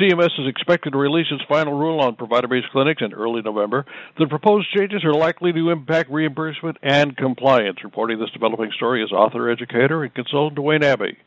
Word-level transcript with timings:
CMS 0.00 0.30
is 0.38 0.48
expected 0.48 0.92
to 0.92 0.98
release 0.98 1.26
its 1.30 1.42
final 1.46 1.78
rule 1.78 2.00
on 2.00 2.16
provider 2.16 2.48
based 2.48 2.70
clinics 2.72 3.02
in 3.02 3.12
early 3.12 3.42
November. 3.42 3.84
The 4.18 4.26
proposed 4.26 4.68
changes 4.74 5.04
are 5.04 5.12
likely 5.12 5.52
to 5.52 5.68
impact 5.68 6.10
reimbursement 6.10 6.78
and 6.82 7.14
compliance. 7.14 7.84
Reporting 7.84 8.18
this 8.18 8.30
developing 8.30 8.70
story 8.76 9.04
is 9.04 9.12
author, 9.12 9.50
educator, 9.50 10.02
and 10.02 10.14
consultant 10.14 10.56
Duane 10.56 10.82
Abbey. 10.82 11.18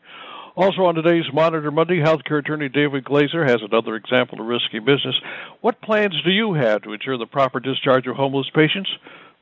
Also 0.56 0.82
on 0.82 0.96
today's 0.96 1.32
Monitor 1.32 1.70
Monday, 1.70 2.00
healthcare 2.00 2.40
attorney 2.40 2.68
David 2.68 3.04
Glazer 3.04 3.48
has 3.48 3.58
another 3.62 3.94
example 3.94 4.40
of 4.40 4.46
risky 4.46 4.80
business. 4.80 5.14
What 5.60 5.80
plans 5.80 6.20
do 6.24 6.32
you 6.32 6.54
have 6.54 6.82
to 6.82 6.92
ensure 6.92 7.16
the 7.16 7.26
proper 7.26 7.60
discharge 7.60 8.08
of 8.08 8.16
homeless 8.16 8.50
patients? 8.52 8.90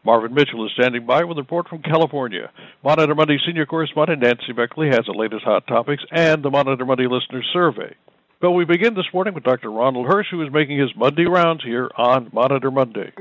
Marvin 0.05 0.35
Mitchell 0.35 0.67
is 0.67 0.73
standing 0.73 1.07
by 1.07 1.25
with 1.25 1.39
a 1.39 1.43
report 1.43 1.69
from 1.69 1.81
California. 1.81 2.51
Monitor 2.85 3.15
Monday 3.15 3.39
senior 3.47 3.65
correspondent 3.65 4.21
Nancy 4.21 4.53
Beckley 4.53 4.89
has 4.89 5.07
the 5.07 5.13
latest 5.17 5.45
hot 5.45 5.67
topics 5.67 6.03
and 6.11 6.43
the 6.43 6.51
Monitor 6.51 6.85
Monday 6.85 7.07
listener 7.07 7.43
survey. 7.53 7.95
But 8.43 8.51
we 8.51 8.65
begin 8.65 8.95
this 8.95 9.07
morning 9.15 9.35
with 9.35 9.45
Dr. 9.45 9.71
Ronald 9.71 10.09
Hirsch, 10.09 10.27
who 10.33 10.43
is 10.43 10.53
making 10.53 10.77
his 10.77 10.97
Monday 10.97 11.27
rounds 11.27 11.63
here 11.63 11.89
on 11.95 12.29
Monitor 12.33 12.73
Monday. 12.73 13.13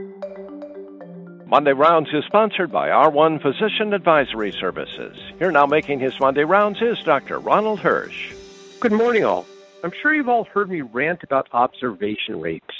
Monday 1.45 1.73
Rounds 1.73 2.09
is 2.11 2.25
sponsored 2.25 2.71
by 2.71 2.89
R1 2.89 3.39
Physician 3.39 3.93
Advisory 3.93 4.51
Services. 4.51 5.15
Here 5.37 5.51
now 5.51 5.67
making 5.67 5.99
his 5.99 6.19
Monday 6.19 6.43
rounds 6.43 6.81
is 6.81 6.97
Dr. 7.03 7.37
Ronald 7.37 7.81
Hirsch. 7.81 8.33
Good 8.79 8.93
morning, 8.93 9.23
all. 9.23 9.45
I'm 9.83 9.91
sure 10.01 10.11
you've 10.11 10.27
all 10.27 10.45
heard 10.45 10.71
me 10.71 10.81
rant 10.81 11.21
about 11.21 11.49
observation 11.53 12.41
rates. 12.41 12.73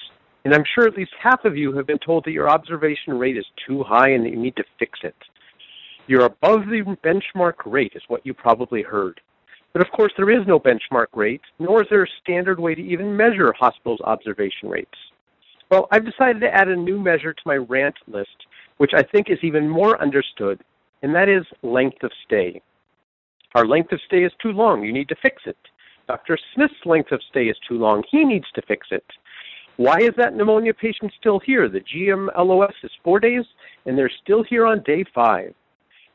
And 0.44 0.56
I'm 0.56 0.66
sure 0.74 0.88
at 0.88 0.98
least 0.98 1.12
half 1.22 1.46
of 1.46 1.56
you 1.56 1.74
have 1.74 1.86
been 1.86 2.00
told 2.00 2.26
that 2.26 2.32
your 2.32 2.50
observation 2.50 3.20
rate 3.20 3.38
is 3.38 3.46
too 3.68 3.84
high 3.84 4.10
and 4.10 4.26
that 4.26 4.32
you 4.32 4.40
need 4.40 4.56
to 4.56 4.66
fix 4.80 5.02
it. 5.04 5.16
You're 6.08 6.26
above 6.26 6.62
the 6.66 6.98
benchmark 7.04 7.58
rate, 7.66 7.92
is 7.94 8.02
what 8.08 8.26
you 8.26 8.34
probably 8.34 8.82
heard. 8.82 9.22
But 9.74 9.82
of 9.82 9.92
course, 9.92 10.12
there 10.18 10.30
is 10.30 10.46
no 10.48 10.60
benchmark 10.60 11.08
rate, 11.16 11.42
nor 11.60 11.82
is 11.82 11.88
there 11.90 12.04
a 12.04 12.08
standard 12.22 12.60
way 12.60 12.76
to 12.76 12.82
even 12.82 13.16
measure 13.16 13.54
hospitals' 13.58 14.02
observation 14.04 14.70
rates. 14.70 14.98
Well, 15.70 15.88
I've 15.92 16.06
decided 16.06 16.42
to 16.42 16.54
add 16.54 16.68
a 16.68 16.76
new 16.76 17.00
measure 17.00 17.34
to 17.34 17.42
my 17.46 17.56
rant 17.56 17.96
list, 18.08 18.36
which 18.78 18.92
I 18.94 19.04
think 19.04 19.30
is 19.30 19.40
even 19.42 19.70
more 19.70 20.02
understood, 20.02 20.60
and 21.02 21.16
that 21.16 21.30
is 21.30 21.46
length 21.62 22.04
of 22.04 22.12
stay. 22.26 22.62
Our 23.56 23.66
length 23.66 23.92
of 23.94 24.02
stay 24.06 24.24
is 24.24 24.34
too 24.42 24.52
long. 24.52 24.84
You 24.84 24.92
need 24.92 25.08
to 25.10 25.16
fix 25.22 25.44
it. 25.46 25.58
Dr. 26.08 26.38
Smith's 26.54 26.86
length 26.86 27.14
of 27.14 27.22
stay 27.30 27.46
is 27.46 27.58
too 27.68 27.76
long. 27.78 28.04
He 28.12 28.26
needs 28.26 28.48
to 28.56 28.62
fix 28.68 28.88
it. 28.92 29.06
Why 29.78 29.98
is 30.00 30.12
that 30.18 30.36
pneumonia 30.36 30.74
patient 30.74 31.14
still 31.18 31.40
here? 31.40 31.70
The 31.70 31.80
GMLOS 31.80 32.74
is 32.84 32.92
four 33.04 33.20
days, 33.20 33.46
and 33.86 33.98
they're 33.98 34.12
still 34.22 34.44
here 34.44 34.66
on 34.66 34.84
day 34.84 35.06
five. 35.16 35.54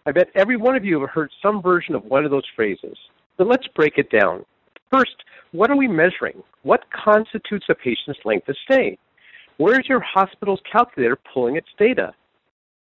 I 0.05 0.13
bet 0.13 0.29
every 0.35 0.57
one 0.57 0.77
of 0.77 0.85
you 0.85 1.01
have 1.01 1.11
heard 1.11 1.31
some 1.43 1.63
version 1.63 1.95
of 1.95 2.05
one 2.05 2.25
of 2.25 2.31
those 2.31 2.45
phrases. 2.55 2.97
But 3.37 3.49
let's 3.49 3.67
break 3.75 3.99
it 3.99 4.11
down. 4.11 4.45
First, 4.91 5.17
what 5.53 5.71
are 5.71 5.77
we 5.77 5.89
measuring? 5.89 6.43
What 6.63 6.85
constitutes 6.91 7.67
a 7.69 7.75
patient's 7.75 8.21
length 8.25 8.49
of 8.49 8.57
stay? 8.65 8.99
Where 9.59 9.79
is 9.81 9.89
your 9.89 10.01
hospital's 10.01 10.61
calculator 10.71 11.19
pulling 11.33 11.57
its 11.57 11.69
data? 11.79 12.13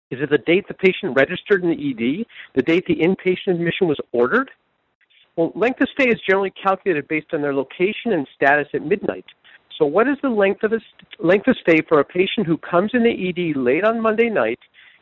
Is 0.10 0.20
it 0.22 0.30
the 0.30 0.38
date 0.38 0.68
the 0.68 0.74
patient 0.74 1.16
registered 1.16 1.64
in 1.64 1.70
the 1.70 1.90
ED? 1.90 2.26
The 2.56 2.62
date 2.62 2.86
the 2.88 2.96
inpatient 2.96 3.56
admission 3.56 3.88
was 3.88 4.00
ordered? 4.12 4.52
Well, 5.36 5.52
length 5.56 5.82
of 5.82 5.90
stay 5.94 6.10
is 6.10 6.20
generally 6.28 6.52
calculated 6.52 7.08
based 7.08 7.34
on 7.34 7.42
their 7.42 7.54
location 7.54 8.12
and 8.12 8.28
status 8.36 8.68
at 8.74 8.86
midnight. 8.86 9.26
So, 9.78 9.86
what 9.86 10.08
is 10.08 10.18
the 10.22 10.30
length 10.30 10.64
of, 10.64 10.74
a, 10.74 10.80
length 11.20 11.48
of 11.48 11.58
stay 11.58 11.82
for 11.88 12.00
a 12.00 12.06
patient 12.06 12.46
who 12.46 12.58
comes 12.58 12.92
in 12.94 13.04
the 13.04 13.30
ED 13.30 13.58
late 13.58 13.84
on 13.84 14.00
Monday 14.00 14.30
night, 14.30 14.60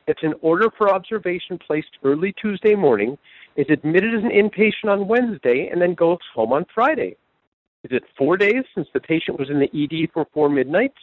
gets 0.07 0.23
an 0.23 0.33
order 0.41 0.69
for 0.77 0.93
observation 0.93 1.57
placed 1.57 1.97
early 2.03 2.33
Tuesday 2.41 2.75
morning, 2.75 3.17
is 3.55 3.65
admitted 3.69 4.15
as 4.15 4.23
an 4.23 4.31
inpatient 4.31 4.89
on 4.89 5.07
Wednesday 5.07 5.69
and 5.71 5.81
then 5.81 5.93
goes 5.93 6.19
home 6.33 6.53
on 6.53 6.65
Friday? 6.73 7.15
Is 7.83 7.91
it 7.91 8.03
four 8.17 8.37
days 8.37 8.63
since 8.75 8.87
the 8.93 8.99
patient 8.99 9.39
was 9.39 9.49
in 9.49 9.59
the 9.59 9.69
ED 9.73 10.09
for 10.13 10.25
four 10.33 10.49
midnights 10.49 10.99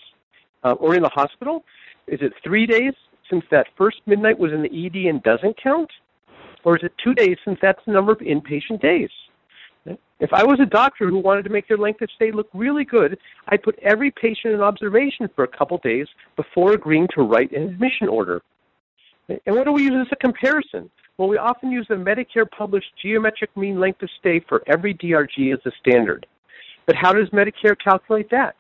uh, 0.64 0.72
or 0.72 0.94
in 0.94 1.02
the 1.02 1.08
hospital? 1.08 1.64
Is 2.06 2.20
it 2.22 2.32
three 2.42 2.66
days 2.66 2.94
since 3.28 3.44
that 3.50 3.66
first 3.76 3.98
midnight 4.06 4.38
was 4.38 4.52
in 4.52 4.62
the 4.62 4.86
ED 4.86 5.08
and 5.08 5.22
doesn't 5.22 5.60
count? 5.62 5.90
Or 6.64 6.76
is 6.76 6.82
it 6.82 6.92
two 7.02 7.14
days 7.14 7.36
since 7.44 7.58
that's 7.60 7.80
the 7.86 7.92
number 7.92 8.12
of 8.12 8.18
inpatient 8.18 8.80
days? 8.80 9.10
If 10.20 10.32
I 10.32 10.44
was 10.44 10.58
a 10.60 10.66
doctor 10.66 11.08
who 11.08 11.18
wanted 11.18 11.44
to 11.44 11.50
make 11.50 11.68
their 11.68 11.78
length 11.78 12.02
of 12.02 12.10
stay 12.14 12.32
look 12.32 12.48
really 12.52 12.84
good, 12.84 13.18
I'd 13.48 13.62
put 13.62 13.78
every 13.80 14.10
patient 14.10 14.52
in 14.52 14.60
observation 14.60 15.28
for 15.34 15.44
a 15.44 15.48
couple 15.48 15.78
days 15.78 16.08
before 16.36 16.72
agreeing 16.72 17.08
to 17.14 17.22
write 17.22 17.52
an 17.52 17.62
admission 17.62 18.08
order. 18.08 18.42
And 19.28 19.56
what 19.56 19.64
do 19.64 19.72
we 19.72 19.84
use 19.84 20.06
as 20.06 20.08
a 20.10 20.16
comparison? 20.16 20.90
Well, 21.18 21.28
we 21.28 21.36
often 21.36 21.72
use 21.72 21.86
the 21.88 21.96
Medicare 21.96 22.48
published 22.48 22.92
geometric 23.02 23.54
mean 23.56 23.80
length 23.80 24.02
of 24.02 24.08
stay 24.20 24.40
for 24.48 24.62
every 24.68 24.94
DRG 24.94 25.52
as 25.52 25.58
a 25.66 25.72
standard. 25.80 26.26
But 26.86 26.94
how 26.94 27.12
does 27.12 27.28
Medicare 27.30 27.76
calculate 27.82 28.30
that? 28.30 28.54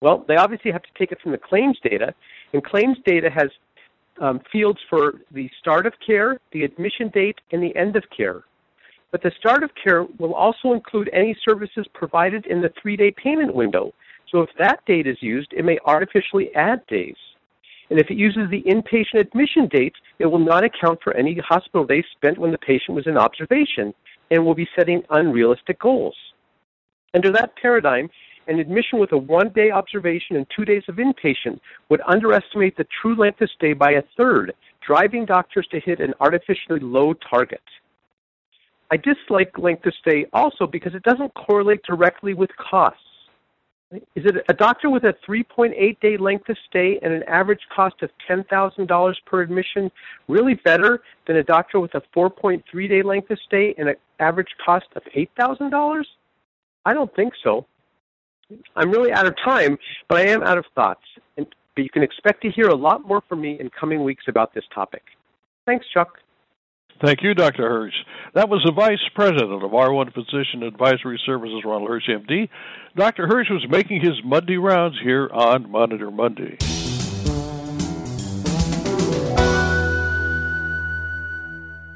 Well, 0.00 0.24
they 0.26 0.36
obviously 0.36 0.72
have 0.72 0.82
to 0.82 0.88
take 0.98 1.12
it 1.12 1.20
from 1.22 1.32
the 1.32 1.38
claims 1.38 1.78
data, 1.82 2.14
and 2.54 2.64
claims 2.64 2.96
data 3.04 3.28
has 3.30 3.50
um, 4.20 4.40
fields 4.50 4.78
for 4.88 5.20
the 5.32 5.50
start 5.60 5.86
of 5.86 5.92
care, 6.04 6.40
the 6.52 6.64
admission 6.64 7.10
date, 7.10 7.38
and 7.52 7.62
the 7.62 7.76
end 7.76 7.94
of 7.94 8.04
care. 8.16 8.44
But 9.12 9.22
the 9.22 9.32
start 9.38 9.62
of 9.62 9.70
care 9.82 10.04
will 10.18 10.34
also 10.34 10.72
include 10.72 11.10
any 11.12 11.36
services 11.46 11.86
provided 11.92 12.46
in 12.46 12.62
the 12.62 12.72
three 12.80 12.96
day 12.96 13.12
payment 13.22 13.54
window. 13.54 13.92
So 14.32 14.40
if 14.40 14.50
that 14.58 14.80
date 14.86 15.06
is 15.06 15.18
used, 15.20 15.52
it 15.52 15.64
may 15.64 15.78
artificially 15.84 16.54
add 16.54 16.86
days. 16.86 17.16
And 17.90 18.00
if 18.00 18.10
it 18.10 18.16
uses 18.16 18.50
the 18.50 18.62
inpatient 18.62 19.20
admission 19.20 19.68
date, 19.68 19.94
it 20.18 20.26
will 20.26 20.40
not 20.40 20.64
account 20.64 21.00
for 21.02 21.14
any 21.14 21.38
hospital 21.38 21.86
days 21.86 22.04
spent 22.16 22.38
when 22.38 22.50
the 22.50 22.58
patient 22.58 22.96
was 22.96 23.06
in 23.06 23.16
observation 23.16 23.94
and 24.30 24.44
will 24.44 24.54
be 24.54 24.68
setting 24.76 25.02
unrealistic 25.10 25.78
goals. 25.78 26.16
Under 27.14 27.30
that 27.32 27.54
paradigm, 27.56 28.10
an 28.48 28.58
admission 28.58 28.98
with 28.98 29.12
a 29.12 29.16
one 29.16 29.50
day 29.50 29.70
observation 29.70 30.36
and 30.36 30.46
two 30.54 30.64
days 30.64 30.82
of 30.88 30.96
inpatient 30.96 31.60
would 31.88 32.00
underestimate 32.06 32.76
the 32.76 32.86
true 33.00 33.16
length 33.16 33.40
of 33.40 33.50
stay 33.50 33.72
by 33.72 33.92
a 33.92 34.02
third, 34.16 34.52
driving 34.86 35.24
doctors 35.24 35.66
to 35.70 35.80
hit 35.80 36.00
an 36.00 36.14
artificially 36.20 36.80
low 36.80 37.14
target. 37.14 37.62
I 38.90 38.96
dislike 38.96 39.58
length 39.58 39.86
of 39.86 39.94
stay 40.00 40.26
also 40.32 40.66
because 40.66 40.94
it 40.94 41.02
doesn't 41.02 41.34
correlate 41.34 41.82
directly 41.82 42.34
with 42.34 42.50
costs. 42.56 43.00
Is 44.14 44.24
it 44.24 44.44
a 44.48 44.54
doctor 44.54 44.90
with 44.90 45.04
a 45.04 45.14
3.8 45.28 46.00
day 46.00 46.16
length 46.16 46.48
of 46.48 46.56
stay 46.68 46.98
and 47.02 47.12
an 47.12 47.22
average 47.24 47.60
cost 47.74 47.96
of 48.02 48.10
$10,000 48.28 49.14
per 49.26 49.42
admission 49.42 49.90
really 50.28 50.54
better 50.54 51.02
than 51.26 51.36
a 51.36 51.42
doctor 51.42 51.80
with 51.80 51.94
a 51.94 52.02
4.3 52.14 52.88
day 52.88 53.02
length 53.02 53.30
of 53.30 53.38
stay 53.46 53.74
and 53.78 53.88
an 53.88 53.96
average 54.18 54.54
cost 54.64 54.86
of 54.96 55.02
$8,000? 55.16 56.04
I 56.84 56.94
don't 56.94 57.14
think 57.14 57.32
so. 57.42 57.66
I'm 58.76 58.90
really 58.90 59.12
out 59.12 59.26
of 59.26 59.34
time, 59.44 59.76
but 60.08 60.18
I 60.18 60.26
am 60.26 60.42
out 60.42 60.58
of 60.58 60.64
thoughts. 60.74 61.02
And, 61.36 61.46
but 61.74 61.82
you 61.82 61.90
can 61.90 62.02
expect 62.02 62.42
to 62.42 62.50
hear 62.50 62.68
a 62.68 62.74
lot 62.74 63.06
more 63.06 63.22
from 63.28 63.40
me 63.40 63.58
in 63.58 63.70
coming 63.70 64.04
weeks 64.04 64.24
about 64.28 64.54
this 64.54 64.64
topic. 64.72 65.02
Thanks, 65.66 65.84
Chuck. 65.92 66.20
Thank 67.04 67.22
you, 67.22 67.34
Dr. 67.34 67.68
Hirsch. 67.68 67.94
That 68.34 68.48
was 68.48 68.62
the 68.64 68.72
Vice 68.72 69.02
President 69.14 69.62
of 69.62 69.70
R1 69.70 70.14
Physician 70.14 70.62
Advisory 70.62 71.20
Services, 71.26 71.62
Ronald 71.64 71.90
Hirsch, 71.90 72.08
MD. 72.08 72.48
Dr. 72.96 73.26
Hirsch 73.26 73.50
was 73.50 73.66
making 73.68 74.00
his 74.00 74.14
Monday 74.24 74.56
rounds 74.56 74.96
here 75.02 75.28
on 75.30 75.70
Monitor 75.70 76.10
Monday. 76.10 76.56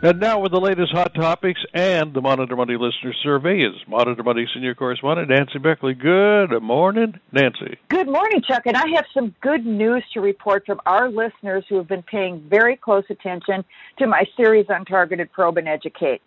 And 0.02 0.18
now 0.18 0.40
with 0.40 0.52
the 0.52 0.60
latest 0.60 0.92
hot 0.92 1.12
topics 1.14 1.60
and 1.74 2.14
the 2.14 2.22
Monitor 2.22 2.56
Monday 2.56 2.76
listener 2.78 3.12
survey 3.22 3.58
is 3.58 3.74
Monitor 3.86 4.22
Monday 4.22 4.46
senior 4.54 4.74
correspondent 4.74 5.28
Nancy 5.28 5.58
Beckley. 5.58 5.92
Good 5.92 6.58
morning, 6.62 7.20
Nancy. 7.32 7.76
Good 7.90 8.06
morning, 8.06 8.40
Chuck. 8.48 8.62
And 8.64 8.78
I 8.78 8.84
have 8.94 9.04
some 9.12 9.34
good 9.42 9.66
news 9.66 10.02
to 10.14 10.22
report 10.22 10.64
from 10.64 10.80
our 10.86 11.10
listeners 11.10 11.66
who 11.68 11.76
have 11.76 11.86
been 11.86 12.02
paying 12.02 12.42
very 12.48 12.76
close 12.76 13.04
attention 13.10 13.62
to 13.98 14.06
my 14.06 14.24
series 14.38 14.64
on 14.70 14.86
targeted 14.86 15.30
probe 15.32 15.58
and 15.58 15.68
educate. 15.68 16.22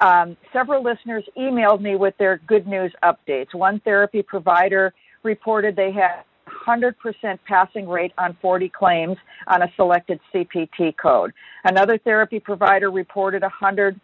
Um, 0.00 0.36
several 0.52 0.84
listeners 0.84 1.24
emailed 1.34 1.80
me 1.80 1.96
with 1.96 2.14
their 2.18 2.42
good 2.46 2.66
news 2.66 2.92
updates. 3.02 3.54
One 3.54 3.80
therapy 3.80 4.20
provider 4.20 4.92
reported 5.22 5.76
they 5.76 5.92
had 5.92 6.24
100% 6.66 7.38
passing 7.46 7.88
rate 7.88 8.12
on 8.18 8.36
40 8.40 8.68
claims 8.68 9.16
on 9.46 9.62
a 9.62 9.72
selected 9.76 10.20
CPT 10.32 10.96
code. 10.96 11.32
Another 11.64 11.98
therapy 11.98 12.40
provider 12.40 12.90
reported 12.90 13.42
100% 13.42 13.96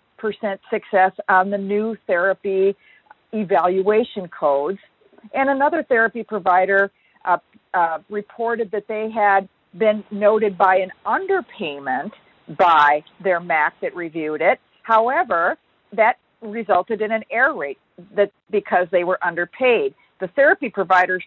success 0.71 1.13
on 1.29 1.51
the 1.51 1.59
new 1.59 1.97
therapy 2.07 2.77
evaluation 3.33 4.29
codes. 4.29 4.79
And 5.35 5.51
another 5.51 5.83
therapy 5.83 6.23
provider 6.23 6.91
uh, 7.25 7.39
uh, 7.75 7.99
reported 8.09 8.71
that 8.73 8.89
they 8.89 9.11
had 9.11 9.49
been 9.77 10.03
noted 10.11 10.59
by 10.59 10.77
an 10.77 10.91
underpayment 11.07 12.13
by 12.59 13.05
their 13.23 13.41
MAC 13.41 13.75
that 13.81 13.95
reviewed 13.95 14.41
it. 14.41 14.59
However, 14.83 15.57
that 15.93 16.19
resulted 16.41 17.01
in 17.03 17.13
an 17.13 17.23
error 17.31 17.55
rate 17.55 17.79
that 18.17 18.33
because 18.51 18.89
they 18.91 19.05
were 19.05 19.19
underpaid. 19.23 19.95
The 20.21 20.29
therapy 20.29 20.69
providers 20.69 21.25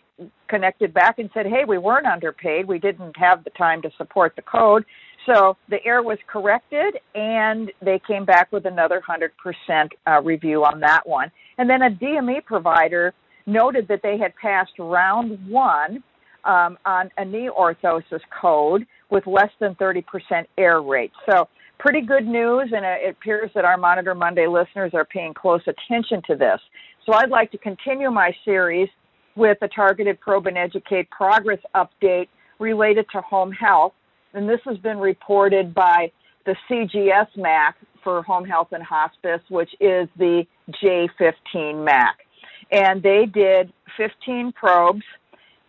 connected 0.47 0.93
back 0.93 1.19
and 1.19 1.29
said, 1.33 1.47
"Hey, 1.47 1.65
we 1.65 1.77
weren't 1.77 2.05
underpaid. 2.05 2.67
We 2.67 2.79
didn't 2.79 3.17
have 3.17 3.43
the 3.43 3.49
time 3.51 3.81
to 3.81 3.91
support 3.97 4.35
the 4.35 4.43
code." 4.43 4.85
So 5.25 5.57
the 5.69 5.83
error 5.85 6.03
was 6.03 6.17
corrected, 6.27 6.99
and 7.15 7.71
they 7.81 7.99
came 7.99 8.25
back 8.25 8.51
with 8.51 8.65
another 8.65 9.01
100% 9.01 9.91
uh, 10.05 10.21
review 10.21 10.63
on 10.65 10.79
that 10.81 11.07
one. 11.07 11.31
And 11.57 11.69
then 11.69 11.81
a 11.81 11.89
DME 11.89 12.45
provider 12.45 13.13
noted 13.45 13.87
that 13.87 14.01
they 14.03 14.17
had 14.17 14.35
passed 14.35 14.73
round 14.79 15.39
one 15.49 16.03
um, 16.45 16.77
on 16.85 17.09
a 17.17 17.25
knee 17.25 17.49
orthosis 17.49 18.21
code 18.41 18.85
with 19.09 19.25
less 19.27 19.51
than 19.59 19.75
30% 19.75 20.03
error 20.57 20.83
rate. 20.83 21.11
So 21.29 21.47
pretty 21.79 22.01
good 22.01 22.25
news, 22.25 22.71
and 22.75 22.85
it 22.85 23.09
appears 23.09 23.51
that 23.55 23.65
our 23.65 23.77
Monitor 23.77 24.15
Monday 24.15 24.47
listeners 24.47 24.91
are 24.93 25.05
paying 25.05 25.33
close 25.33 25.61
attention 25.67 26.21
to 26.27 26.35
this. 26.35 26.59
So 27.05 27.13
I'd 27.13 27.29
like 27.29 27.51
to 27.51 27.57
continue 27.57 28.09
my 28.09 28.33
series 28.45 28.87
with 29.35 29.57
a 29.61 29.67
targeted 29.67 30.19
probe 30.21 30.47
and 30.47 30.57
educate 30.57 31.09
progress 31.09 31.59
update 31.75 32.27
related 32.59 33.05
to 33.11 33.21
home 33.21 33.51
health. 33.51 33.93
And 34.33 34.47
this 34.47 34.61
has 34.65 34.77
been 34.77 34.97
reported 34.97 35.73
by 35.73 36.11
the 36.45 36.55
CGS 36.69 37.27
MAC 37.35 37.75
for 38.03 38.23
home 38.23 38.45
health 38.45 38.69
and 38.71 38.83
hospice, 38.83 39.41
which 39.49 39.69
is 39.79 40.07
the 40.17 40.43
J15 40.81 41.83
MAC. 41.83 42.19
And 42.71 43.03
they 43.03 43.25
did 43.25 43.71
15 43.97 44.53
probes, 44.53 45.03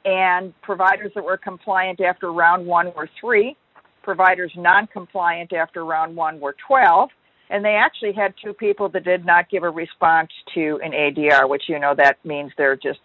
and 0.05 0.53
providers 0.63 1.13
that 1.15 1.25
were 1.25 1.37
compliant 1.37 2.01
after 2.01 2.33
round 2.33 2.67
one 2.67 2.93
were 2.95 3.09
three, 3.21 3.57
providers 4.03 4.53
non 4.57 4.87
compliant 4.87 5.53
after 5.53 5.85
round 5.85 6.15
one 6.15 6.41
were 6.41 6.55
12, 6.67 7.11
and 7.51 7.65
they 7.65 7.75
actually 7.75 8.13
had 8.13 8.35
two 8.43 8.53
people 8.53 8.89
that 8.91 9.05
did 9.05 9.25
not 9.25 9.51
give 9.51 9.63
a 9.63 9.71
response 9.71 10.31
to 10.55 10.81
an 10.83 10.93
ADR, 10.93 11.49
which 11.49 11.65
you 11.69 11.79
know 11.79 11.95
that 11.97 12.25
means 12.25 12.53
they're 12.57 12.77
just 12.77 13.01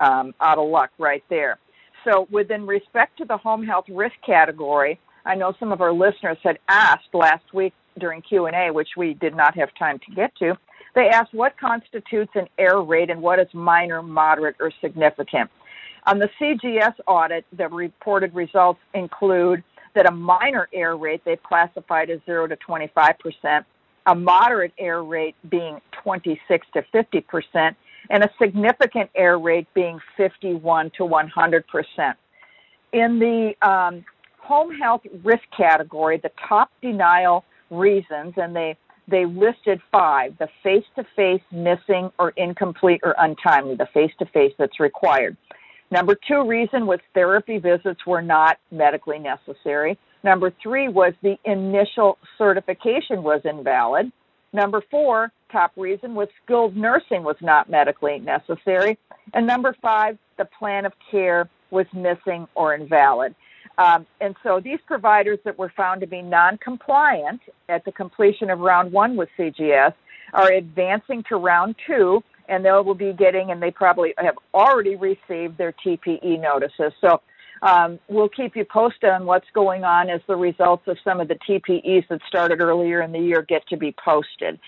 um, 0.00 0.34
out 0.40 0.58
of 0.58 0.68
luck 0.68 0.90
right 0.98 1.24
there. 1.28 1.58
So, 2.04 2.26
within 2.30 2.66
respect 2.66 3.18
to 3.18 3.24
the 3.24 3.36
home 3.36 3.64
health 3.64 3.86
risk 3.88 4.14
category, 4.24 4.98
I 5.24 5.34
know 5.34 5.54
some 5.58 5.72
of 5.72 5.80
our 5.80 5.92
listeners 5.92 6.38
had 6.42 6.58
asked 6.68 7.14
last 7.14 7.44
week 7.54 7.72
during 7.98 8.20
Q&A, 8.22 8.70
which 8.72 8.90
we 8.96 9.14
did 9.14 9.34
not 9.34 9.56
have 9.56 9.70
time 9.78 9.98
to 10.00 10.14
get 10.14 10.34
to. 10.36 10.54
They 10.94 11.08
asked 11.08 11.32
what 11.32 11.58
constitutes 11.58 12.32
an 12.34 12.46
error 12.58 12.84
rate 12.84 13.10
and 13.10 13.22
what 13.22 13.38
is 13.38 13.48
minor, 13.52 14.02
moderate, 14.02 14.56
or 14.60 14.70
significant. 14.80 15.50
On 16.06 16.18
the 16.18 16.28
CGS 16.40 16.94
audit, 17.06 17.46
the 17.56 17.68
reported 17.68 18.34
results 18.34 18.80
include 18.92 19.64
that 19.94 20.06
a 20.06 20.10
minor 20.10 20.68
error 20.72 20.96
rate 20.96 21.22
they've 21.24 21.42
classified 21.42 22.10
as 22.10 22.20
0 22.26 22.48
to 22.48 22.56
25 22.56 23.18
percent, 23.18 23.66
a 24.06 24.14
moderate 24.14 24.72
error 24.78 25.04
rate 25.04 25.36
being 25.48 25.80
26 26.02 26.66
to 26.74 26.82
50 26.92 27.20
percent, 27.22 27.76
and 28.10 28.22
a 28.22 28.30
significant 28.40 29.10
error 29.14 29.38
rate 29.38 29.66
being 29.74 29.98
51 30.16 30.90
to 30.96 31.04
100 31.04 31.66
percent. 31.66 32.16
In 32.92 33.18
the 33.18 33.54
um, 33.66 34.04
home 34.38 34.74
health 34.74 35.02
risk 35.22 35.42
category, 35.56 36.18
the 36.18 36.30
top 36.48 36.70
denial 36.82 37.44
reasons, 37.70 38.34
and 38.36 38.54
they 38.54 38.76
they 39.08 39.26
listed 39.26 39.80
five: 39.92 40.36
the 40.38 40.48
face-to-face, 40.62 41.42
missing, 41.50 42.10
or 42.18 42.30
incomplete 42.36 43.00
or 43.02 43.14
untimely, 43.18 43.74
the 43.74 43.88
face-to-face 43.92 44.54
that's 44.58 44.80
required. 44.80 45.36
Number 45.90 46.16
two 46.26 46.46
reason 46.46 46.86
was 46.86 47.00
therapy 47.12 47.58
visits 47.58 48.06
were 48.06 48.22
not 48.22 48.58
medically 48.70 49.18
necessary. 49.18 49.98
Number 50.24 50.50
three 50.62 50.88
was 50.88 51.12
the 51.22 51.36
initial 51.44 52.18
certification 52.38 53.22
was 53.22 53.42
invalid. 53.44 54.10
Number 54.54 54.82
four, 54.90 55.30
top 55.52 55.72
reason 55.76 56.14
was 56.14 56.28
skilled 56.42 56.76
nursing 56.76 57.22
was 57.22 57.36
not 57.42 57.68
medically 57.68 58.18
necessary. 58.20 58.98
And 59.34 59.46
number 59.46 59.76
five, 59.82 60.16
the 60.38 60.46
plan 60.58 60.86
of 60.86 60.92
care 61.10 61.48
was 61.70 61.86
missing 61.92 62.48
or 62.54 62.74
invalid. 62.74 63.34
Um, 63.76 64.06
and 64.20 64.34
so 64.42 64.60
these 64.60 64.78
providers 64.86 65.38
that 65.44 65.58
were 65.58 65.72
found 65.76 66.00
to 66.00 66.06
be 66.06 66.22
non 66.22 66.56
compliant 66.58 67.40
at 67.68 67.84
the 67.84 67.92
completion 67.92 68.48
of 68.48 68.60
round 68.60 68.92
one 68.92 69.16
with 69.16 69.28
CGS 69.38 69.92
are 70.32 70.52
advancing 70.52 71.22
to 71.28 71.36
round 71.36 71.74
two 71.86 72.22
and 72.48 72.64
they 72.64 72.70
will 72.70 72.94
be 72.94 73.12
getting, 73.12 73.50
and 73.50 73.62
they 73.62 73.70
probably 73.70 74.14
have 74.18 74.36
already 74.52 74.96
received 74.96 75.56
their 75.56 75.72
TPE 75.72 76.40
notices. 76.40 76.92
So 77.00 77.22
um, 77.64 77.98
we'll 78.08 78.28
keep 78.28 78.54
you 78.56 78.64
posted 78.64 79.10
on 79.10 79.24
what's 79.24 79.46
going 79.54 79.84
on 79.84 80.10
as 80.10 80.20
the 80.28 80.36
results 80.36 80.84
of 80.86 80.98
some 81.02 81.20
of 81.20 81.28
the 81.28 81.38
TPEs 81.48 82.06
that 82.08 82.20
started 82.28 82.60
earlier 82.60 83.00
in 83.00 83.10
the 83.10 83.18
year 83.18 83.42
get 83.42 83.66
to 83.68 83.76
be 83.76 83.94
posted. 84.04 84.60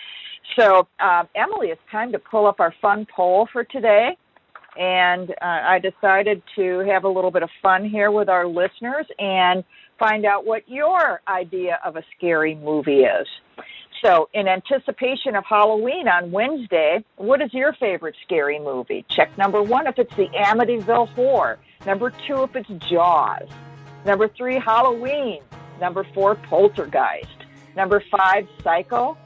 So, 0.59 0.89
um, 1.01 1.29
Emily, 1.35 1.69
it's 1.69 1.81
time 1.93 2.11
to 2.13 2.19
pull 2.19 2.47
up 2.47 2.59
our 2.59 2.75
fun 2.81 3.07
poll 3.15 3.49
for 3.53 3.65
today. 3.65 4.17
And 4.79 5.31
uh, 5.31 5.35
I 5.43 5.79
decided 5.79 6.43
to 6.57 6.81
have 6.81 7.05
a 7.05 7.09
little 7.09 7.31
bit 7.31 7.43
of 7.43 7.51
fun 7.63 7.89
here 7.89 8.11
with 8.11 8.29
our 8.29 8.47
listeners 8.47 9.07
and 9.19 9.65
find 9.99 10.25
out 10.25 10.47
what 10.47 10.69
your 10.69 11.21
idea 11.29 11.79
of 11.85 11.97
a 11.97 12.03
scary 12.17 12.55
movie 12.55 13.01
is. 13.01 13.27
So, 14.03 14.29
in 14.35 14.47
anticipation 14.47 15.37
of 15.37 15.45
Halloween 15.45 16.07
on 16.07 16.31
Wednesday, 16.31 17.03
what 17.17 17.41
is 17.41 17.53
your 17.55 17.73
favorite 17.75 18.15
scary 18.23 18.59
movie? 18.59 19.05
Check 19.09 19.37
number 19.39 19.63
one 19.63 19.87
if 19.87 19.99
it's 19.99 20.15
the 20.17 20.29
Amityville 20.29 21.09
Horror. 21.15 21.59
Number 21.87 22.11
two 22.11 22.43
if 22.43 22.55
it's 22.55 22.69
Jaws. 22.89 23.49
Number 24.05 24.29
three, 24.29 24.59
Halloween. 24.59 25.43
Number 25.81 26.05
four, 26.15 26.35
Poltergeist. 26.35 27.45
Number 27.75 28.03
five, 28.11 28.47
Psycho. 28.63 29.17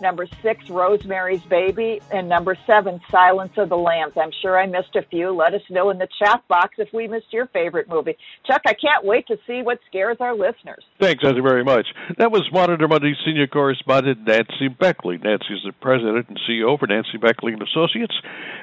Number 0.00 0.26
six, 0.42 0.70
Rosemary's 0.70 1.42
Baby. 1.42 2.00
And 2.12 2.28
number 2.28 2.56
seven, 2.66 3.00
Silence 3.10 3.52
of 3.56 3.68
the 3.68 3.76
Lambs. 3.76 4.14
I'm 4.16 4.30
sure 4.42 4.58
I 4.58 4.66
missed 4.66 4.94
a 4.94 5.02
few. 5.02 5.30
Let 5.30 5.54
us 5.54 5.62
know 5.70 5.90
in 5.90 5.98
the 5.98 6.08
chat 6.18 6.46
box 6.48 6.76
if 6.78 6.88
we 6.92 7.08
missed 7.08 7.32
your 7.32 7.46
favorite 7.46 7.88
movie. 7.88 8.16
Chuck, 8.46 8.62
I 8.66 8.74
can't 8.74 9.04
wait 9.04 9.26
to 9.28 9.36
see 9.46 9.62
what 9.62 9.78
scares 9.88 10.18
our 10.20 10.34
listeners. 10.34 10.84
Thanks, 11.00 11.22
Nancy, 11.24 11.40
very 11.40 11.64
much. 11.64 11.86
That 12.18 12.30
was 12.30 12.42
Monitor 12.52 12.86
Monday 12.86 13.14
senior 13.24 13.46
correspondent 13.46 14.26
Nancy 14.26 14.68
Beckley. 14.68 15.18
Nancy 15.18 15.54
is 15.54 15.60
the 15.64 15.72
president 15.80 16.28
and 16.28 16.38
CEO 16.48 16.78
for 16.78 16.86
Nancy 16.86 17.18
Beckley 17.18 17.52
and 17.52 17.62
Associates. 17.62 18.14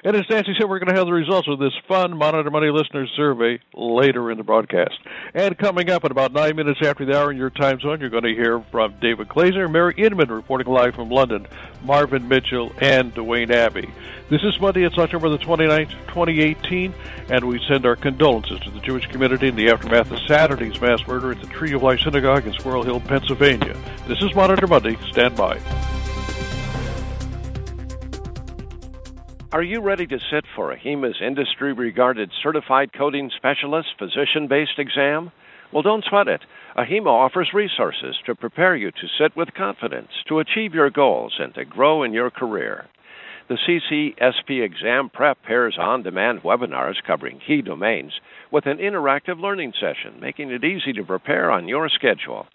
And 0.03 0.15
as 0.15 0.23
Nancy 0.29 0.53
said, 0.57 0.69
we're 0.69 0.79
going 0.79 0.93
to 0.93 0.97
have 0.97 1.07
the 1.07 1.13
results 1.13 1.47
of 1.49 1.59
this 1.59 1.73
fun 1.87 2.17
Monitor 2.17 2.49
Monday 2.49 2.69
listener 2.69 3.07
survey 3.15 3.59
later 3.73 4.31
in 4.31 4.37
the 4.37 4.43
broadcast. 4.43 4.95
And 5.33 5.57
coming 5.57 5.89
up 5.89 6.05
at 6.05 6.11
about 6.11 6.31
nine 6.31 6.55
minutes 6.55 6.79
after 6.83 7.05
the 7.05 7.17
hour 7.17 7.31
in 7.31 7.37
your 7.37 7.49
time 7.49 7.79
zone, 7.79 7.99
you're 7.99 8.09
going 8.09 8.23
to 8.23 8.33
hear 8.33 8.63
from 8.71 8.95
David 9.01 9.27
Glazer, 9.27 9.69
Mary 9.69 9.95
Inman 9.97 10.31
reporting 10.31 10.67
live 10.67 10.95
from 10.95 11.09
London. 11.09 11.24
London, 11.25 11.47
Marvin 11.83 12.27
Mitchell, 12.27 12.71
and 12.79 13.11
Duane 13.15 13.49
Abbey. 13.49 13.89
This 14.29 14.43
is 14.43 14.59
Monday, 14.61 14.83
it's 14.83 14.95
October 14.95 15.27
the 15.29 15.39
29th, 15.39 15.89
2018, 16.09 16.93
and 17.29 17.45
we 17.45 17.59
send 17.67 17.83
our 17.87 17.95
condolences 17.95 18.59
to 18.59 18.69
the 18.69 18.79
Jewish 18.81 19.07
community 19.07 19.47
in 19.47 19.55
the 19.55 19.71
aftermath 19.71 20.11
of 20.11 20.19
Saturday's 20.27 20.79
mass 20.79 20.99
murder 21.07 21.31
at 21.31 21.41
the 21.41 21.47
Tree 21.47 21.73
of 21.73 21.81
Life 21.81 22.01
Synagogue 22.01 22.45
in 22.45 22.53
Squirrel 22.53 22.83
Hill, 22.83 22.99
Pennsylvania. 22.99 23.75
This 24.07 24.21
is 24.21 24.35
Monitor 24.35 24.67
Monday. 24.67 24.97
Stand 25.11 25.35
by. 25.35 25.59
Are 29.51 29.63
you 29.63 29.81
ready 29.81 30.05
to 30.05 30.19
sit 30.31 30.45
for 30.55 30.75
AHIMA's 30.75 31.19
industry 31.25 31.73
regarded 31.73 32.29
certified 32.43 32.93
coding 32.93 33.31
specialist 33.35 33.87
physician 33.97 34.47
based 34.47 34.77
exam? 34.77 35.31
Well, 35.75 35.81
don't 35.81 36.05
sweat 36.05 36.29
it. 36.29 36.39
AHIMA 36.77 37.09
offers 37.09 37.49
resources 37.53 38.15
to 38.25 38.33
prepare 38.33 38.77
you 38.77 38.91
to 38.91 39.07
sit 39.19 39.35
with 39.35 39.53
confidence, 39.53 40.07
to 40.29 40.39
achieve 40.39 40.73
your 40.73 40.89
goals, 40.89 41.35
and 41.37 41.53
to 41.53 41.65
grow 41.65 42.03
in 42.03 42.13
your 42.13 42.29
career. 42.29 42.85
The 43.49 43.57
CCSP 43.57 44.63
exam 44.63 45.09
prep 45.09 45.43
pairs 45.43 45.75
on 45.77 46.01
demand 46.01 46.43
webinars 46.43 47.03
covering 47.05 47.41
key 47.45 47.61
domains 47.61 48.13
with 48.53 48.67
an 48.67 48.77
interactive 48.77 49.41
learning 49.41 49.73
session, 49.73 50.21
making 50.21 50.49
it 50.49 50.63
easy 50.63 50.93
to 50.93 51.03
prepare 51.03 51.51
on 51.51 51.67
your 51.67 51.89
schedule. 51.89 52.47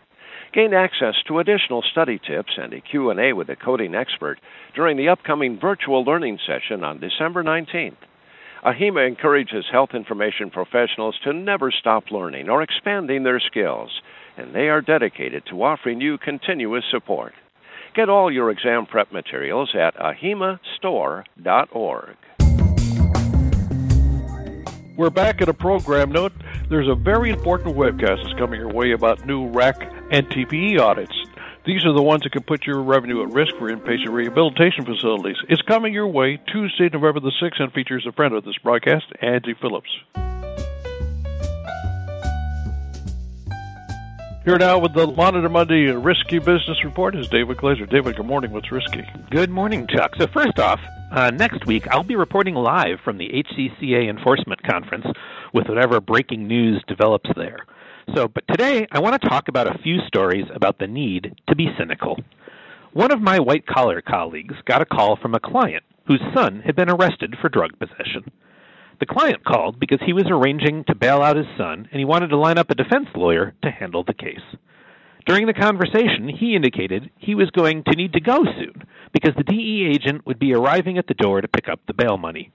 Gain 0.54 0.72
access 0.72 1.16
to 1.28 1.40
additional 1.40 1.82
study 1.92 2.18
tips 2.18 2.52
and 2.56 2.72
a 2.72 2.80
Q&A 2.80 3.34
with 3.34 3.50
a 3.50 3.54
coding 3.54 3.94
expert 3.94 4.38
during 4.74 4.96
the 4.96 5.10
upcoming 5.10 5.60
virtual 5.60 6.04
learning 6.04 6.38
session 6.46 6.82
on 6.82 7.00
December 7.00 7.44
19th. 7.44 7.96
AHIMA 8.62 9.06
encourages 9.06 9.64
health 9.72 9.94
information 9.94 10.50
professionals 10.50 11.18
to 11.24 11.32
never 11.32 11.70
stop 11.70 12.10
learning 12.10 12.50
or 12.50 12.60
expanding 12.60 13.22
their 13.22 13.40
skills, 13.40 14.02
and 14.36 14.54
they 14.54 14.68
are 14.68 14.82
dedicated 14.82 15.46
to 15.46 15.62
offering 15.62 16.02
you 16.02 16.18
continuous 16.18 16.84
support. 16.90 17.32
Get 17.94 18.10
all 18.10 18.30
your 18.30 18.50
exam 18.50 18.84
prep 18.84 19.12
materials 19.12 19.74
at 19.74 19.96
ahimastore.org. 19.96 22.16
We're 24.96 25.10
back 25.10 25.40
at 25.40 25.48
a 25.48 25.54
program 25.54 26.12
note. 26.12 26.34
There's 26.68 26.86
a 26.86 26.94
very 26.94 27.30
important 27.30 27.74
webcast 27.74 28.22
that's 28.22 28.38
coming 28.38 28.60
your 28.60 28.68
way 28.68 28.92
about 28.92 29.24
new 29.24 29.48
RAC 29.48 29.90
and 30.10 30.28
TPE 30.28 30.78
audits. 30.78 31.19
These 31.66 31.84
are 31.84 31.92
the 31.92 32.02
ones 32.02 32.22
that 32.22 32.32
can 32.32 32.42
put 32.42 32.66
your 32.66 32.82
revenue 32.82 33.22
at 33.22 33.32
risk 33.32 33.54
for 33.56 33.70
inpatient 33.70 34.12
rehabilitation 34.12 34.86
facilities. 34.86 35.36
It's 35.48 35.60
coming 35.62 35.92
your 35.92 36.06
way 36.06 36.40
Tuesday, 36.50 36.88
November 36.90 37.20
the 37.20 37.32
6th, 37.42 37.60
and 37.60 37.70
features 37.72 38.06
a 38.08 38.12
friend 38.12 38.34
of 38.34 38.44
this 38.44 38.56
broadcast, 38.62 39.04
Angie 39.20 39.54
Phillips. 39.60 39.90
Here 44.42 44.56
now 44.56 44.78
with 44.78 44.94
the 44.94 45.06
Monitor 45.06 45.50
Monday 45.50 45.88
Risky 45.88 46.38
Business 46.38 46.82
Report 46.82 47.14
is 47.14 47.28
David 47.28 47.58
Glazer. 47.58 47.88
David, 47.88 48.16
good 48.16 48.24
morning. 48.24 48.52
What's 48.52 48.72
risky? 48.72 49.04
Good 49.30 49.50
morning, 49.50 49.86
Chuck. 49.86 50.12
So, 50.16 50.28
first 50.28 50.58
off, 50.58 50.80
uh, 51.12 51.30
next 51.30 51.66
week 51.66 51.86
I'll 51.88 52.02
be 52.02 52.16
reporting 52.16 52.54
live 52.54 53.00
from 53.04 53.18
the 53.18 53.28
HCCA 53.28 54.08
Enforcement 54.08 54.62
Conference 54.62 55.04
with 55.52 55.68
whatever 55.68 56.00
breaking 56.00 56.48
news 56.48 56.82
develops 56.88 57.28
there. 57.36 57.66
So, 58.14 58.28
but 58.28 58.44
today 58.48 58.86
I 58.90 58.98
want 58.98 59.20
to 59.20 59.28
talk 59.28 59.48
about 59.48 59.68
a 59.68 59.78
few 59.82 59.98
stories 60.06 60.46
about 60.54 60.78
the 60.78 60.86
need 60.86 61.34
to 61.48 61.54
be 61.54 61.68
cynical. 61.78 62.18
One 62.92 63.12
of 63.12 63.20
my 63.20 63.38
white 63.38 63.66
collar 63.66 64.02
colleagues 64.02 64.54
got 64.64 64.82
a 64.82 64.86
call 64.86 65.16
from 65.16 65.34
a 65.34 65.40
client 65.40 65.84
whose 66.06 66.22
son 66.34 66.62
had 66.64 66.74
been 66.74 66.90
arrested 66.90 67.36
for 67.40 67.48
drug 67.48 67.78
possession. 67.78 68.32
The 68.98 69.06
client 69.06 69.44
called 69.44 69.78
because 69.78 70.00
he 70.04 70.12
was 70.12 70.26
arranging 70.28 70.84
to 70.84 70.94
bail 70.94 71.22
out 71.22 71.36
his 71.36 71.46
son 71.56 71.88
and 71.92 71.98
he 71.98 72.04
wanted 72.04 72.28
to 72.28 72.36
line 72.36 72.58
up 72.58 72.70
a 72.70 72.74
defense 72.74 73.06
lawyer 73.14 73.54
to 73.62 73.70
handle 73.70 74.02
the 74.02 74.14
case. 74.14 74.40
During 75.26 75.46
the 75.46 75.54
conversation, 75.54 76.28
he 76.28 76.56
indicated 76.56 77.10
he 77.16 77.34
was 77.34 77.50
going 77.50 77.84
to 77.84 77.96
need 77.96 78.14
to 78.14 78.20
go 78.20 78.42
soon 78.44 78.82
because 79.12 79.34
the 79.36 79.44
DEA 79.44 79.92
agent 79.94 80.26
would 80.26 80.38
be 80.38 80.54
arriving 80.54 80.98
at 80.98 81.06
the 81.06 81.14
door 81.14 81.40
to 81.40 81.48
pick 81.48 81.68
up 81.68 81.80
the 81.86 81.94
bail 81.94 82.16
money. 82.16 82.50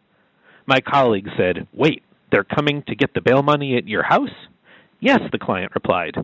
My 0.65 0.81
colleague 0.81 1.29
said, 1.37 1.67
Wait, 1.71 2.03
they're 2.31 2.43
coming 2.43 2.83
to 2.87 2.95
get 2.95 3.13
the 3.13 3.21
bail 3.21 3.43
money 3.43 3.77
at 3.77 3.87
your 3.87 4.03
house? 4.03 4.29
Yes, 4.99 5.19
the 5.31 5.39
client 5.39 5.73
replied. 5.75 6.15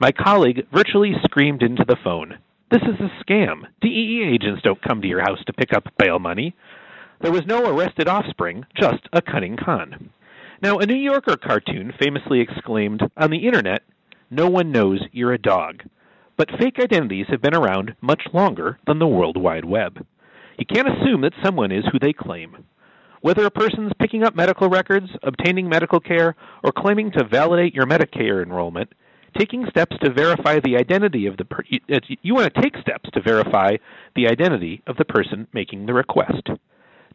My 0.00 0.10
colleague 0.12 0.66
virtually 0.72 1.12
screamed 1.24 1.62
into 1.62 1.84
the 1.86 1.96
phone. 2.02 2.38
This 2.70 2.82
is 2.82 2.98
a 3.00 3.22
scam. 3.22 3.62
DEA 3.80 4.30
agents 4.32 4.62
don't 4.62 4.82
come 4.82 5.02
to 5.02 5.08
your 5.08 5.20
house 5.20 5.44
to 5.46 5.52
pick 5.52 5.72
up 5.74 5.92
bail 5.98 6.18
money. 6.18 6.54
There 7.20 7.32
was 7.32 7.46
no 7.46 7.66
arrested 7.66 8.08
offspring, 8.08 8.64
just 8.80 9.08
a 9.12 9.20
cunning 9.20 9.56
con. 9.56 10.10
Now, 10.62 10.78
a 10.78 10.86
New 10.86 10.96
Yorker 10.96 11.36
cartoon 11.36 11.92
famously 12.00 12.40
exclaimed, 12.40 13.02
On 13.16 13.30
the 13.30 13.46
internet, 13.46 13.82
no 14.30 14.48
one 14.48 14.72
knows 14.72 15.00
you're 15.12 15.32
a 15.32 15.38
dog. 15.38 15.82
But 16.36 16.58
fake 16.58 16.78
identities 16.80 17.26
have 17.28 17.42
been 17.42 17.54
around 17.54 17.94
much 18.00 18.22
longer 18.32 18.78
than 18.86 18.98
the 18.98 19.06
World 19.06 19.36
Wide 19.36 19.64
Web. 19.64 20.06
You 20.58 20.64
can't 20.64 20.88
assume 20.88 21.20
that 21.20 21.34
someone 21.44 21.72
is 21.72 21.84
who 21.92 21.98
they 21.98 22.12
claim. 22.12 22.64
Whether 23.22 23.46
a 23.46 23.52
person's 23.52 23.92
picking 24.00 24.24
up 24.24 24.34
medical 24.34 24.68
records, 24.68 25.06
obtaining 25.22 25.68
medical 25.68 26.00
care, 26.00 26.34
or 26.64 26.72
claiming 26.72 27.12
to 27.12 27.24
validate 27.24 27.72
your 27.72 27.86
Medicare 27.86 28.42
enrollment, 28.42 28.92
taking 29.38 29.64
steps 29.70 29.96
to 30.02 30.12
verify 30.12 30.58
the 30.58 30.76
identity 30.76 31.26
of 31.26 31.36
the 31.36 31.44
per- 31.44 31.62
you 31.68 32.34
want 32.34 32.52
to 32.52 32.60
take 32.60 32.76
steps 32.78 33.08
to 33.12 33.22
verify 33.22 33.76
the 34.16 34.26
identity 34.26 34.82
of 34.88 34.96
the 34.96 35.04
person 35.04 35.46
making 35.52 35.86
the 35.86 35.94
request. 35.94 36.48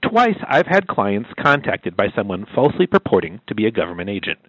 Twice 0.01 0.37
I've 0.47 0.67
had 0.67 0.87
clients 0.87 1.29
contacted 1.37 1.97
by 1.97 2.07
someone 2.15 2.45
falsely 2.55 2.87
purporting 2.87 3.41
to 3.47 3.55
be 3.55 3.65
a 3.65 3.71
government 3.71 4.09
agent. 4.09 4.39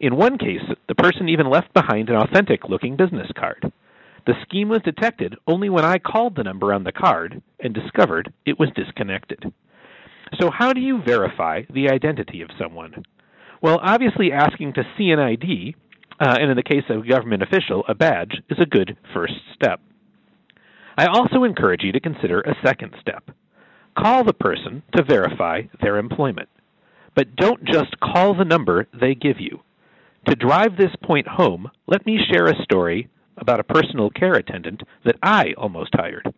In 0.00 0.16
one 0.16 0.36
case, 0.36 0.62
the 0.86 0.94
person 0.94 1.30
even 1.30 1.48
left 1.48 1.72
behind 1.72 2.10
an 2.10 2.16
authentic 2.16 2.68
looking 2.68 2.96
business 2.96 3.30
card. 3.38 3.72
The 4.26 4.34
scheme 4.42 4.68
was 4.68 4.82
detected 4.82 5.34
only 5.46 5.70
when 5.70 5.86
I 5.86 5.98
called 5.98 6.36
the 6.36 6.44
number 6.44 6.74
on 6.74 6.84
the 6.84 6.92
card 6.92 7.40
and 7.58 7.72
discovered 7.72 8.34
it 8.44 8.58
was 8.58 8.68
disconnected. 8.76 9.50
So, 10.38 10.50
how 10.50 10.72
do 10.72 10.80
you 10.80 11.02
verify 11.02 11.62
the 11.72 11.90
identity 11.90 12.42
of 12.42 12.50
someone? 12.58 13.04
Well, 13.62 13.80
obviously, 13.82 14.32
asking 14.32 14.74
to 14.74 14.84
see 14.96 15.10
an 15.10 15.18
ID, 15.18 15.74
uh, 16.20 16.36
and 16.40 16.50
in 16.50 16.56
the 16.56 16.62
case 16.62 16.84
of 16.88 17.04
a 17.04 17.08
government 17.08 17.42
official, 17.42 17.84
a 17.88 17.94
badge, 17.94 18.40
is 18.48 18.58
a 18.60 18.66
good 18.66 18.96
first 19.12 19.34
step. 19.54 19.80
I 20.96 21.06
also 21.06 21.44
encourage 21.44 21.82
you 21.82 21.92
to 21.92 22.00
consider 22.00 22.40
a 22.40 22.56
second 22.64 22.94
step 23.00 23.30
Call 23.98 24.24
the 24.24 24.32
person 24.32 24.82
to 24.94 25.02
verify 25.02 25.62
their 25.82 25.98
employment. 25.98 26.48
But 27.14 27.36
don't 27.36 27.64
just 27.64 27.98
call 28.00 28.34
the 28.34 28.44
number 28.44 28.86
they 28.98 29.14
give 29.14 29.40
you. 29.40 29.60
To 30.28 30.34
drive 30.34 30.76
this 30.76 30.94
point 31.02 31.26
home, 31.26 31.70
let 31.86 32.06
me 32.06 32.18
share 32.30 32.46
a 32.46 32.62
story 32.62 33.08
about 33.36 33.60
a 33.60 33.64
personal 33.64 34.10
care 34.10 34.34
attendant 34.34 34.82
that 35.04 35.16
I 35.22 35.54
almost 35.56 35.90
hired. 35.94 36.32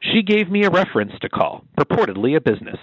She 0.00 0.22
gave 0.22 0.50
me 0.50 0.64
a 0.64 0.70
reference 0.70 1.12
to 1.20 1.28
call, 1.28 1.64
purportedly 1.78 2.34
a 2.36 2.40
business. 2.40 2.78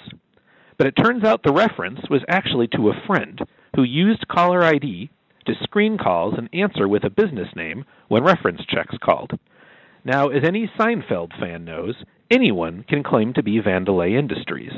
But 0.78 0.88
it 0.88 0.92
turns 0.92 1.24
out 1.24 1.42
the 1.44 1.52
reference 1.52 2.02
was 2.10 2.22
actually 2.28 2.68
to 2.70 2.90
a 2.90 3.08
friend 3.08 3.40
who 3.76 3.84
used 3.84 4.28
caller 4.28 4.64
ID 4.64 5.10
to 5.48 5.54
screen 5.64 5.98
calls 5.98 6.36
and 6.38 6.50
answer 6.54 6.88
with 6.88 7.04
a 7.04 7.10
business 7.10 7.48
name 7.56 7.86
when 8.08 8.24
reference 8.24 8.62
checks 8.70 8.96
called. 9.04 9.32
Now, 10.04 10.28
as 10.28 10.44
any 10.46 10.70
Seinfeld 10.78 11.38
fan 11.40 11.66
knows, 11.66 11.96
anyone 12.30 12.86
can 12.88 13.04
claim 13.04 13.34
to 13.34 13.44
be 13.44 13.60
Vandelay 13.62 14.18
Industries. 14.18 14.72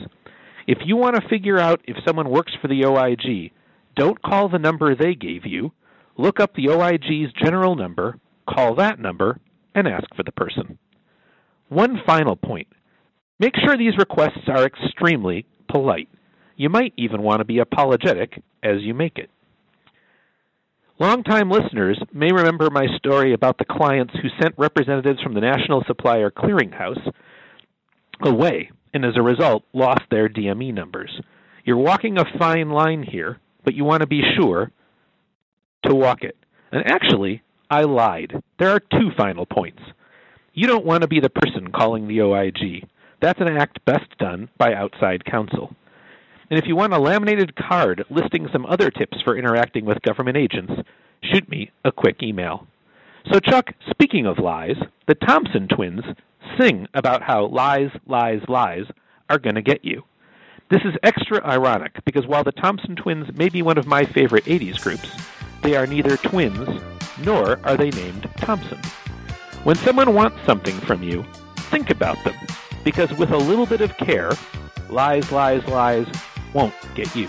If 0.65 0.77
you 0.85 0.95
want 0.95 1.15
to 1.15 1.27
figure 1.27 1.59
out 1.59 1.81
if 1.85 1.97
someone 2.07 2.29
works 2.29 2.53
for 2.61 2.67
the 2.67 2.85
OIG, 2.85 3.51
don't 3.95 4.21
call 4.21 4.47
the 4.47 4.59
number 4.59 4.95
they 4.95 5.13
gave 5.13 5.45
you. 5.45 5.71
Look 6.17 6.39
up 6.39 6.53
the 6.55 6.69
OIG's 6.69 7.33
general 7.33 7.75
number, 7.75 8.17
call 8.47 8.75
that 8.75 8.99
number, 8.99 9.39
and 9.75 9.87
ask 9.87 10.05
for 10.15 10.23
the 10.23 10.31
person. 10.31 10.77
One 11.69 12.01
final 12.05 12.35
point 12.35 12.67
make 13.39 13.53
sure 13.55 13.77
these 13.77 13.97
requests 13.97 14.47
are 14.47 14.65
extremely 14.65 15.45
polite. 15.69 16.09
You 16.57 16.69
might 16.69 16.93
even 16.97 17.21
want 17.21 17.39
to 17.39 17.45
be 17.45 17.59
apologetic 17.59 18.43
as 18.61 18.81
you 18.81 18.93
make 18.93 19.17
it. 19.17 19.29
Longtime 20.99 21.49
listeners 21.49 21.97
may 22.11 22.33
remember 22.33 22.69
my 22.69 22.85
story 22.97 23.33
about 23.33 23.57
the 23.57 23.65
clients 23.65 24.13
who 24.15 24.27
sent 24.41 24.55
representatives 24.57 25.21
from 25.21 25.33
the 25.33 25.39
National 25.39 25.81
Supplier 25.87 26.29
Clearinghouse 26.29 27.09
away 28.21 28.71
and 28.93 29.05
as 29.05 29.13
a 29.15 29.21
result 29.21 29.63
lost 29.71 30.01
their 30.11 30.27
DME 30.27 30.73
numbers. 30.73 31.21
You're 31.63 31.77
walking 31.77 32.17
a 32.17 32.37
fine 32.37 32.69
line 32.69 33.03
here, 33.03 33.39
but 33.63 33.75
you 33.75 33.85
want 33.85 34.01
to 34.01 34.07
be 34.07 34.21
sure 34.37 34.71
to 35.85 35.95
walk 35.95 36.23
it. 36.23 36.35
And 36.71 36.83
actually, 36.91 37.43
I 37.69 37.83
lied. 37.83 38.33
There 38.57 38.71
are 38.71 38.79
two 38.79 39.11
final 39.15 39.45
points. 39.45 39.81
You 40.59 40.67
don't 40.67 40.85
want 40.85 41.03
to 41.03 41.07
be 41.07 41.21
the 41.21 41.29
person 41.29 41.71
calling 41.71 42.05
the 42.05 42.19
OIG. 42.19 42.85
That's 43.21 43.39
an 43.39 43.47
act 43.47 43.79
best 43.85 44.17
done 44.17 44.49
by 44.57 44.73
outside 44.73 45.23
counsel. 45.23 45.73
And 46.49 46.59
if 46.59 46.67
you 46.67 46.75
want 46.75 46.91
a 46.91 46.99
laminated 46.99 47.55
card 47.55 48.03
listing 48.09 48.45
some 48.51 48.65
other 48.65 48.91
tips 48.91 49.21
for 49.23 49.37
interacting 49.37 49.85
with 49.85 50.01
government 50.01 50.35
agents, 50.35 50.73
shoot 51.23 51.47
me 51.47 51.71
a 51.85 51.93
quick 51.93 52.21
email. 52.21 52.67
So, 53.31 53.39
Chuck, 53.39 53.67
speaking 53.89 54.25
of 54.25 54.37
lies, 54.37 54.75
the 55.07 55.15
Thompson 55.15 55.69
twins 55.69 56.03
sing 56.59 56.89
about 56.93 57.23
how 57.23 57.45
lies, 57.45 57.91
lies, 58.05 58.41
lies 58.49 58.83
are 59.29 59.39
going 59.39 59.55
to 59.55 59.61
get 59.61 59.85
you. 59.85 60.03
This 60.69 60.81
is 60.83 60.93
extra 61.03 61.41
ironic 61.47 62.03
because 62.03 62.27
while 62.27 62.43
the 62.43 62.51
Thompson 62.51 62.97
twins 62.97 63.33
may 63.33 63.47
be 63.47 63.61
one 63.61 63.77
of 63.77 63.87
my 63.87 64.03
favorite 64.03 64.43
80s 64.43 64.81
groups, 64.81 65.09
they 65.63 65.77
are 65.77 65.87
neither 65.87 66.17
twins 66.17 66.67
nor 67.23 67.65
are 67.65 67.77
they 67.77 67.91
named 67.91 68.29
Thompson. 68.39 68.81
When 69.69 69.77
someone 69.77 70.15
wants 70.15 70.43
something 70.47 70.73
from 70.79 71.03
you, 71.03 71.23
think 71.69 71.91
about 71.91 72.17
them 72.23 72.33
because 72.83 73.13
with 73.13 73.29
a 73.29 73.37
little 73.37 73.67
bit 73.67 73.81
of 73.81 73.95
care, 73.97 74.31
lies, 74.89 75.31
lies, 75.31 75.63
lies 75.67 76.07
won't 76.55 76.73
get 76.95 77.15
you. 77.15 77.27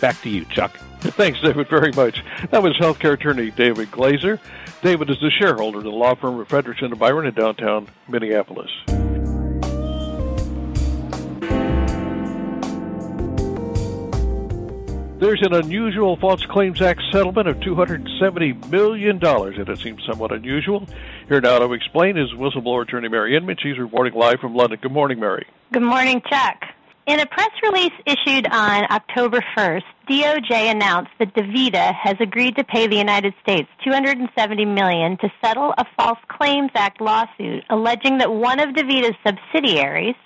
Back 0.00 0.20
to 0.22 0.28
you, 0.28 0.44
Chuck. 0.46 0.76
Thanks, 1.00 1.40
David, 1.40 1.68
very 1.68 1.92
much. 1.92 2.24
That 2.50 2.64
was 2.64 2.76
healthcare 2.78 3.12
attorney 3.12 3.52
David 3.52 3.92
Glazer. 3.92 4.40
David 4.82 5.10
is 5.10 5.20
the 5.20 5.30
shareholder 5.30 5.78
of 5.78 5.84
the 5.84 5.90
law 5.90 6.14
firm 6.14 6.38
of 6.40 6.48
Fredrikson 6.48 6.86
and 6.86 6.98
Byron 6.98 7.26
in 7.26 7.34
downtown 7.34 7.88
Minneapolis. 8.08 8.70
There's 15.18 15.40
an 15.40 15.54
unusual 15.54 16.18
False 16.18 16.44
Claims 16.44 16.82
Act 16.82 17.00
settlement 17.10 17.48
of 17.48 17.56
$270 17.60 18.70
million, 18.70 19.18
and 19.24 19.68
it 19.68 19.78
seems 19.78 20.04
somewhat 20.04 20.30
unusual. 20.30 20.86
Here 21.26 21.40
now 21.40 21.58
to 21.58 21.72
explain 21.72 22.18
is 22.18 22.32
whistleblower 22.32 22.82
attorney 22.82 23.08
Mary 23.08 23.34
Inman. 23.34 23.56
She's 23.58 23.78
reporting 23.78 24.12
live 24.12 24.40
from 24.40 24.54
London. 24.54 24.78
Good 24.82 24.92
morning, 24.92 25.18
Mary. 25.18 25.46
Good 25.72 25.82
morning, 25.82 26.20
Chuck. 26.28 26.64
In 27.06 27.20
a 27.20 27.24
press 27.24 27.48
release 27.62 27.92
issued 28.04 28.46
on 28.52 28.84
October 28.90 29.42
1st, 29.56 29.84
DOJ 30.10 30.70
announced 30.70 31.12
that 31.18 31.34
DaVita 31.34 31.94
has 31.94 32.16
agreed 32.20 32.56
to 32.56 32.64
pay 32.64 32.86
the 32.86 32.96
United 32.96 33.32
States 33.40 33.68
$270 33.86 34.74
million 34.74 35.16
to 35.18 35.30
settle 35.42 35.72
a 35.78 35.86
False 35.96 36.18
Claims 36.28 36.72
Act 36.74 37.00
lawsuit 37.00 37.64
alleging 37.70 38.18
that 38.18 38.30
one 38.30 38.60
of 38.60 38.74
DaVita's 38.74 39.16
subsidiaries, 39.26 40.16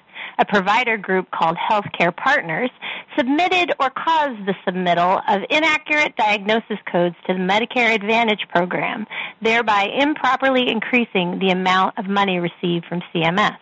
a 0.40 0.44
provider 0.46 0.96
group 0.96 1.30
called 1.30 1.56
Healthcare 1.56 2.16
Partners, 2.16 2.70
submitted 3.16 3.72
or 3.78 3.90
caused 3.90 4.46
the 4.46 4.54
submittal 4.66 5.20
of 5.28 5.42
inaccurate 5.50 6.16
diagnosis 6.16 6.78
codes 6.90 7.14
to 7.26 7.34
the 7.34 7.38
Medicare 7.38 7.94
Advantage 7.94 8.46
program, 8.48 9.06
thereby 9.42 9.86
improperly 10.00 10.68
increasing 10.68 11.38
the 11.38 11.50
amount 11.50 11.98
of 11.98 12.06
money 12.06 12.38
received 12.38 12.86
from 12.86 13.02
CMS. 13.14 13.58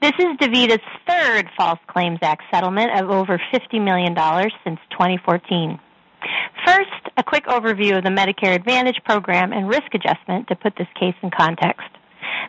This 0.00 0.12
is 0.18 0.38
DaVita's 0.38 0.82
third 1.06 1.48
False 1.56 1.78
Claims 1.86 2.18
Act 2.22 2.42
settlement 2.50 2.98
of 2.98 3.10
over 3.10 3.40
$50 3.52 3.84
million 3.84 4.14
since 4.64 4.80
2014. 4.92 5.78
First, 6.66 6.88
a 7.16 7.22
quick 7.22 7.44
overview 7.46 7.98
of 7.98 8.04
the 8.04 8.10
Medicare 8.10 8.54
Advantage 8.54 9.00
program 9.04 9.52
and 9.52 9.68
risk 9.68 9.94
adjustment 9.94 10.48
to 10.48 10.56
put 10.56 10.74
this 10.76 10.88
case 10.98 11.14
in 11.22 11.30
context. 11.30 11.88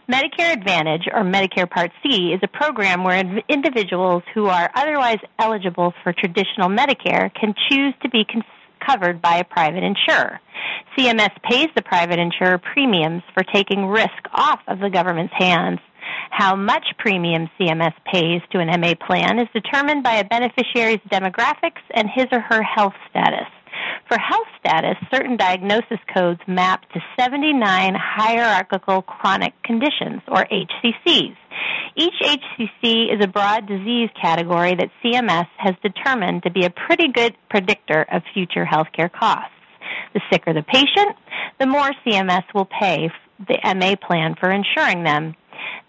Medicare 0.10 0.54
Advantage, 0.54 1.08
or 1.14 1.24
Medicare 1.24 1.70
Part 1.70 1.92
C, 2.04 2.34
is 2.34 2.40
a 2.44 2.48
program 2.48 3.04
where 3.04 3.24
individuals 3.50 4.24
who 4.34 4.48
are 4.48 4.70
otherwise 4.76 5.20
eligible 5.40 5.94
for 6.04 6.14
traditional 6.14 6.70
Medicare 6.70 7.34
can 7.34 7.54
choose 7.70 7.94
to 8.02 8.10
be 8.10 8.26
covered 8.86 9.22
by 9.22 9.38
a 9.38 9.44
private 9.44 9.84
insurer. 9.84 10.40
CMS 10.98 11.32
pays 11.44 11.70
the 11.76 11.82
private 11.82 12.20
insurer 12.20 12.58
premiums 12.58 13.24
for 13.34 13.44
taking 13.44 13.86
risk 13.86 14.10
off 14.34 14.60
of 14.68 14.80
the 14.80 14.90
government's 14.90 15.34
hands. 15.38 15.80
How 16.30 16.56
much 16.56 16.86
premium 16.98 17.50
CMS 17.60 17.94
pays 18.12 18.42
to 18.52 18.60
an 18.60 18.68
MA 18.82 18.94
plan 18.96 19.40
is 19.40 19.48
determined 19.54 20.04
by 20.04 20.16
a 20.16 20.26
beneficiary's 20.26 21.00
demographics 21.12 21.82
and 21.94 22.10
his 22.14 22.26
or 22.32 22.42
her 22.42 22.64
health 22.64 22.94
status. 23.10 23.48
For 24.08 24.18
health 24.18 24.48
status, 24.60 24.98
certain 25.14 25.38
diagnosis 25.38 26.00
codes 26.14 26.42
map 26.48 26.82
to 26.92 27.00
79 27.20 27.96
hierarchical 27.96 29.02
chronic 29.04 29.54
conditions, 29.64 30.22
or 30.28 30.46
HCCs. 30.46 31.36
Each 31.96 32.14
HCC 32.22 33.14
is 33.14 33.24
a 33.24 33.28
broad 33.28 33.68
disease 33.68 34.10
category 34.20 34.76
that 34.76 34.90
CMS 35.04 35.48
has 35.58 35.76
determined 35.84 36.44
to 36.44 36.52
be 36.52 36.66
a 36.66 36.70
pretty 36.70 37.12
good 37.12 37.36
predictor 37.50 38.06
of 38.12 38.24
future 38.34 38.66
healthcare 38.66 39.12
costs. 39.12 39.54
The 40.14 40.22
sicker 40.32 40.54
the 40.54 40.64
patient, 40.64 41.16
the 41.60 41.68
more 41.68 41.92
CMS 42.06 42.44
will 42.54 42.66
pay 42.66 43.10
the 43.48 43.58
MA 43.76 43.96
plan 43.96 44.36
for 44.40 44.52
insuring 44.52 45.04
them. 45.04 45.36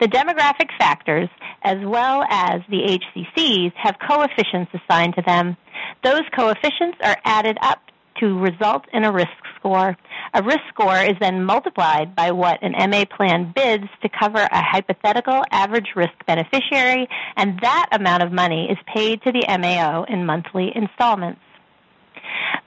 The 0.00 0.08
demographic 0.08 0.68
factors, 0.78 1.28
as 1.62 1.78
well 1.84 2.24
as 2.28 2.60
the 2.68 2.98
HCCs, 3.00 3.72
have 3.76 3.96
coefficients 4.06 4.72
assigned 4.74 5.14
to 5.16 5.22
them. 5.22 5.56
Those 6.02 6.22
coefficients 6.34 6.98
are 7.02 7.16
added 7.24 7.58
up 7.62 7.80
to 8.20 8.38
result 8.38 8.84
in 8.92 9.04
a 9.04 9.12
risk 9.12 9.30
score. 9.58 9.96
A 10.34 10.42
risk 10.42 10.60
score 10.72 10.98
is 10.98 11.14
then 11.20 11.44
multiplied 11.44 12.14
by 12.14 12.30
what 12.30 12.62
an 12.62 12.72
MA 12.90 13.04
plan 13.04 13.52
bids 13.54 13.86
to 14.02 14.08
cover 14.08 14.40
a 14.40 14.62
hypothetical 14.62 15.42
average 15.50 15.88
risk 15.96 16.14
beneficiary, 16.26 17.08
and 17.36 17.58
that 17.62 17.88
amount 17.92 18.22
of 18.22 18.32
money 18.32 18.68
is 18.70 18.78
paid 18.94 19.22
to 19.22 19.32
the 19.32 19.44
MAO 19.48 20.04
in 20.04 20.26
monthly 20.26 20.72
installments. 20.74 21.40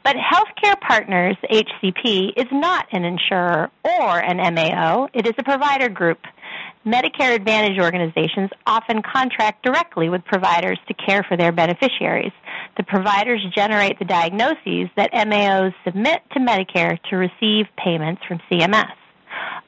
But 0.03 0.15
Healthcare 0.17 0.79
Partners, 0.81 1.35
HCP, 1.51 2.33
is 2.37 2.45
not 2.51 2.85
an 2.91 3.03
insurer 3.03 3.71
or 3.83 4.19
an 4.19 4.37
MAO. 4.53 5.07
It 5.13 5.25
is 5.25 5.33
a 5.37 5.43
provider 5.43 5.89
group. 5.89 6.19
Medicare 6.85 7.33
Advantage 7.33 7.79
organizations 7.79 8.51
often 8.67 9.01
contract 9.01 9.63
directly 9.63 10.07
with 10.07 10.23
providers 10.23 10.77
to 10.87 10.93
care 10.93 11.25
for 11.27 11.35
their 11.35 11.51
beneficiaries. 11.51 12.31
The 12.77 12.83
providers 12.83 13.43
generate 13.55 13.97
the 13.97 14.05
diagnoses 14.05 14.89
that 14.95 15.11
MAOs 15.11 15.73
submit 15.83 16.21
to 16.33 16.39
Medicare 16.39 16.99
to 17.09 17.15
receive 17.15 17.65
payments 17.75 18.21
from 18.27 18.39
CMS. 18.51 18.91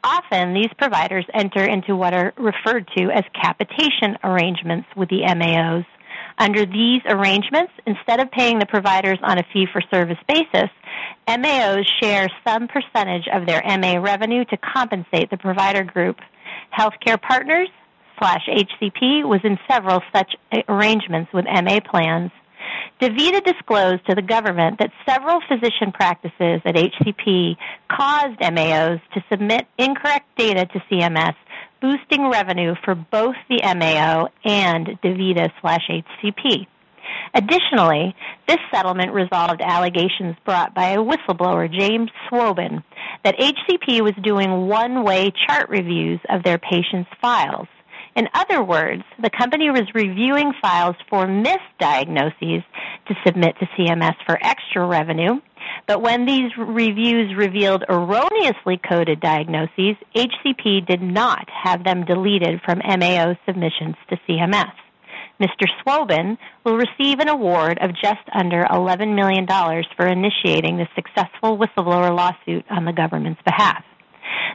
Often, 0.03 0.53
these 0.53 0.69
providers 0.77 1.25
enter 1.33 1.65
into 1.65 1.95
what 1.95 2.13
are 2.13 2.33
referred 2.37 2.87
to 2.95 3.09
as 3.11 3.23
capitation 3.33 4.17
arrangements 4.23 4.87
with 4.95 5.09
the 5.09 5.21
MAOs. 5.21 5.85
Under 6.37 6.67
these 6.67 7.01
arrangements, 7.07 7.73
instead 7.87 8.19
of 8.19 8.29
paying 8.29 8.59
the 8.59 8.67
providers 8.67 9.17
on 9.23 9.39
a 9.39 9.43
fee 9.51 9.65
for 9.73 9.81
service 9.91 10.19
basis, 10.27 10.69
MAOs 11.27 11.85
share 11.99 12.27
some 12.47 12.67
percentage 12.67 13.27
of 13.33 13.47
their 13.47 13.63
MA 13.65 13.99
revenue 13.99 14.45
to 14.45 14.57
compensate 14.57 15.31
the 15.31 15.37
provider 15.37 15.83
group. 15.83 16.17
Healthcare 16.77 17.21
Partners 17.21 17.69
slash 18.19 18.47
HCP 18.47 19.23
was 19.27 19.41
in 19.43 19.57
several 19.69 20.01
such 20.13 20.35
arrangements 20.67 21.31
with 21.33 21.45
MA 21.45 21.79
plans. 21.79 22.31
DaVita 23.01 23.43
disclosed 23.43 24.05
to 24.07 24.15
the 24.15 24.21
government 24.21 24.79
that 24.79 24.91
several 25.07 25.39
physician 25.47 25.91
practices 25.91 26.61
at 26.65 26.75
HCP 26.75 27.55
caused 27.91 28.39
MAOs 28.39 28.99
to 29.13 29.23
submit 29.31 29.67
incorrect 29.77 30.25
data 30.35 30.65
to 30.65 30.79
CMS, 30.91 31.35
boosting 31.79 32.29
revenue 32.29 32.73
for 32.83 32.95
both 32.95 33.35
the 33.49 33.61
MAO 33.63 34.29
and 34.43 34.87
DaVita 35.03 35.51
slash 35.61 35.87
HCP. 35.89 36.65
Additionally, 37.33 38.15
this 38.47 38.57
settlement 38.73 39.13
resolved 39.13 39.61
allegations 39.61 40.35
brought 40.45 40.73
by 40.73 40.89
a 40.89 40.97
whistleblower, 40.97 41.71
James 41.71 42.09
Swoben, 42.29 42.83
that 43.23 43.37
HCP 43.37 44.01
was 44.01 44.13
doing 44.23 44.67
one 44.67 45.03
way 45.03 45.31
chart 45.45 45.69
reviews 45.69 46.19
of 46.29 46.43
their 46.43 46.57
patients' 46.57 47.09
files. 47.21 47.67
In 48.15 48.27
other 48.33 48.63
words, 48.63 49.03
the 49.21 49.29
company 49.29 49.69
was 49.69 49.83
reviewing 49.93 50.51
files 50.59 50.95
for 51.07 51.27
misdiagnoses 51.27 52.63
to 53.07 53.15
submit 53.23 53.55
to 53.59 53.67
CMS 53.77 54.15
for 54.25 54.39
extra 54.41 54.87
revenue, 54.87 55.39
but 55.85 56.01
when 56.01 56.25
these 56.25 56.51
reviews 56.57 57.35
revealed 57.35 57.83
erroneously 57.87 58.79
coded 58.89 59.19
diagnoses, 59.19 59.95
HCP 60.15 60.87
did 60.87 61.01
not 61.01 61.47
have 61.63 61.83
them 61.83 62.05
deleted 62.05 62.61
from 62.65 62.79
MAO 62.79 63.35
submissions 63.45 63.95
to 64.09 64.17
CMS. 64.27 64.71
Mr. 65.41 65.67
Swoben 65.81 66.37
will 66.63 66.77
receive 66.77 67.19
an 67.19 67.29
award 67.29 67.77
of 67.81 67.91
just 67.91 68.27
under 68.33 68.63
$11 68.63 69.15
million 69.15 69.45
for 69.95 70.07
initiating 70.07 70.77
the 70.77 70.87
successful 70.95 71.57
whistleblower 71.57 72.15
lawsuit 72.15 72.65
on 72.69 72.85
the 72.85 72.93
government's 72.93 73.41
behalf. 73.43 73.83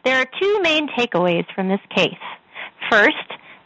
There 0.04 0.16
are 0.16 0.26
two 0.40 0.60
main 0.62 0.88
takeaways 0.88 1.46
from 1.54 1.68
this 1.68 1.80
case. 1.94 2.14
First, 2.90 3.16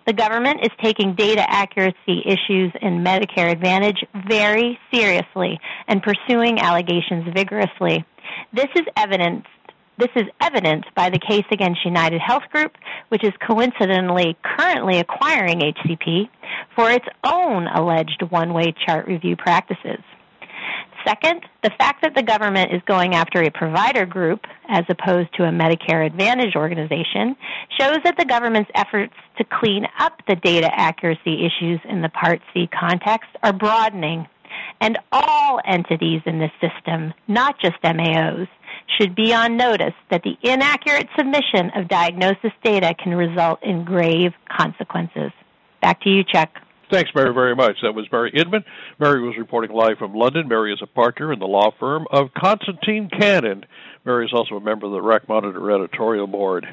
the 0.07 0.12
government 0.12 0.61
is 0.62 0.70
taking 0.83 1.14
data 1.14 1.44
accuracy 1.48 2.22
issues 2.24 2.72
in 2.81 3.02
Medicare 3.02 3.50
Advantage 3.50 4.05
very 4.29 4.79
seriously 4.94 5.59
and 5.88 6.02
pursuing 6.02 6.61
allegations 6.61 7.24
vigorously. 7.35 8.05
This 8.52 8.68
is 8.76 8.85
evidence 8.96 9.46
this 9.99 10.11
is 10.15 10.25
evidenced 10.41 10.95
by 10.95 11.11
the 11.11 11.19
case 11.19 11.45
against 11.51 11.85
United 11.85 12.21
Health 12.21 12.45
Group, 12.53 12.73
which 13.09 13.25
is 13.25 13.33
coincidentally 13.47 14.37
currently 14.43 14.99
acquiring 14.99 15.61
HCP 15.61 16.29
for 16.75 16.91
its 16.91 17.07
own 17.25 17.67
alleged 17.67 18.23
one 18.29 18.53
way 18.53 18.75
chart 18.87 19.07
review 19.07 19.37
practices. 19.37 20.01
Second, 21.07 21.43
the 21.63 21.71
fact 21.79 22.03
that 22.03 22.17
the 22.17 22.23
government 22.23 22.73
is 22.73 22.83
going 22.85 23.15
after 23.15 23.41
a 23.41 23.51
provider 23.51 24.07
group 24.07 24.41
as 24.69 24.85
opposed 24.89 25.33
to 25.35 25.45
a 25.45 25.51
Medicare 25.51 26.05
Advantage 26.05 26.57
organization 26.57 27.37
shows 27.79 27.99
that 28.03 28.17
the 28.19 28.25
government's 28.25 28.71
efforts 28.75 29.15
to 29.39 29.45
clean 29.45 29.87
up 30.01 30.21
the 30.27 30.35
data 30.35 30.69
accuracy 30.75 31.47
issues 31.47 31.81
in 31.89 32.03
the 32.03 32.09
Part 32.09 32.41
C 32.53 32.69
context 32.77 33.31
are 33.45 33.53
broadening, 33.53 34.27
and 34.81 34.99
all 35.13 35.61
entities 35.65 36.23
in 36.27 36.41
this 36.41 36.51
system, 36.61 37.15
not 37.29 37.61
just 37.61 37.81
MAOs, 37.85 38.49
should 38.99 39.14
be 39.14 39.33
on 39.35 39.57
notice 39.57 39.94
that 40.11 40.22
the 40.22 40.37
inaccurate 40.42 41.09
submission 41.16 41.70
of 41.77 41.88
diagnosis 41.88 42.53
data 42.62 42.94
can 43.03 43.14
result 43.14 43.62
in 43.62 43.85
grave 43.85 44.33
consequences. 44.49 45.33
Back 45.83 46.03
to 46.03 46.11
you, 46.11 46.25
Chuck. 46.25 46.51
Thanks, 46.90 47.11
Mary, 47.14 47.35
very 47.35 47.57
much. 47.57 47.79
That 47.83 47.94
was 47.94 48.07
Mary 48.12 48.31
Inman. 48.33 48.64
Mary 49.01 49.20
was 49.20 49.37
reporting 49.37 49.77
live 49.77 49.99
from 49.99 50.14
London. 50.14 50.46
Mary 50.46 50.72
is 50.72 50.79
a 50.83 50.87
partner 50.87 51.33
in 51.33 51.40
the 51.40 51.46
law 51.46 51.72
firm 51.81 52.07
of 52.12 52.29
Constantine 52.37 53.11
Cannon. 53.11 53.64
Mary 54.05 54.25
is 54.25 54.33
also 54.33 54.55
a 54.55 54.61
member 54.61 54.87
of 54.87 54.92
the 54.92 55.03
RAC 55.03 55.29
Monitor 55.29 55.70
editorial 55.72 56.29
board. 56.29 56.66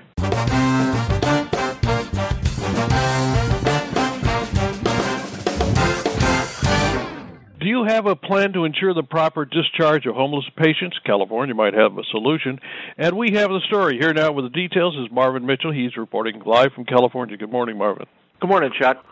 Do 7.63 7.69
you 7.69 7.85
have 7.85 8.07
a 8.07 8.15
plan 8.17 8.51
to 8.53 8.65
ensure 8.65 8.93
the 8.93 9.03
proper 9.03 9.45
discharge 9.45 10.05
of 10.05 10.15
homeless 10.15 10.43
patients? 10.57 10.99
California 11.05 11.55
might 11.55 11.73
have 11.73 11.97
a 11.97 12.03
solution. 12.11 12.59
And 12.97 13.15
we 13.15 13.31
have 13.35 13.51
the 13.51 13.61
story. 13.67 13.97
Here 13.97 14.13
now 14.13 14.33
with 14.33 14.43
the 14.43 14.49
details 14.49 14.97
is 14.97 15.09
Marvin 15.09 15.45
Mitchell. 15.45 15.71
He's 15.71 15.95
reporting 15.95 16.41
live 16.45 16.73
from 16.73 16.83
California. 16.83 17.37
Good 17.37 17.53
morning, 17.53 17.77
Marvin. 17.77 18.05
Good 18.41 18.49
morning, 18.49 18.69
Chuck. 18.77 19.05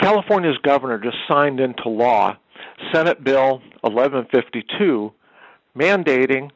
California's 0.00 0.56
governor 0.62 0.96
just 0.96 1.18
signed 1.28 1.60
into 1.60 1.90
law 1.90 2.38
Senate 2.90 3.22
Bill 3.22 3.60
1152 3.82 5.12
mandating 5.76 6.50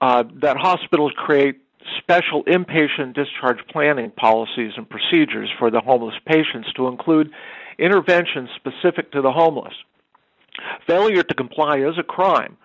uh, 0.00 0.24
that 0.40 0.56
hospitals 0.56 1.12
create 1.14 1.60
special 1.98 2.42
inpatient 2.44 3.14
discharge 3.14 3.58
planning 3.70 4.10
policies 4.12 4.72
and 4.78 4.88
procedures 4.88 5.50
for 5.58 5.70
the 5.70 5.82
homeless 5.82 6.14
patients 6.24 6.72
to 6.76 6.88
include 6.88 7.30
interventions 7.78 8.48
specific 8.56 9.12
to 9.12 9.20
the 9.20 9.30
homeless. 9.30 9.74
Failure 10.86 11.22
to 11.22 11.34
comply 11.34 11.78
is 11.78 11.98
a 11.98 12.02
crime. 12.02 12.56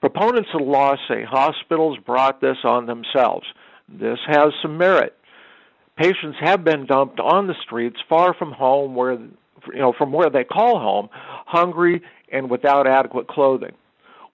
Proponents 0.00 0.50
of 0.52 0.60
the 0.60 0.70
law 0.70 0.94
say 1.08 1.24
hospitals 1.24 1.98
brought 2.04 2.40
this 2.40 2.58
on 2.64 2.86
themselves. 2.86 3.46
This 3.88 4.18
has 4.26 4.48
some 4.60 4.78
merit. 4.78 5.16
Patients 5.96 6.38
have 6.40 6.64
been 6.64 6.86
dumped 6.86 7.20
on 7.20 7.46
the 7.46 7.54
streets 7.62 7.98
far 8.08 8.34
from 8.34 8.52
home 8.52 8.94
where 8.94 9.18
you 9.72 9.78
know, 9.78 9.92
from 9.96 10.12
where 10.12 10.30
they 10.30 10.44
call 10.44 10.78
home, 10.78 11.08
hungry 11.46 12.02
and 12.30 12.50
without 12.50 12.86
adequate 12.86 13.28
clothing. 13.28 13.72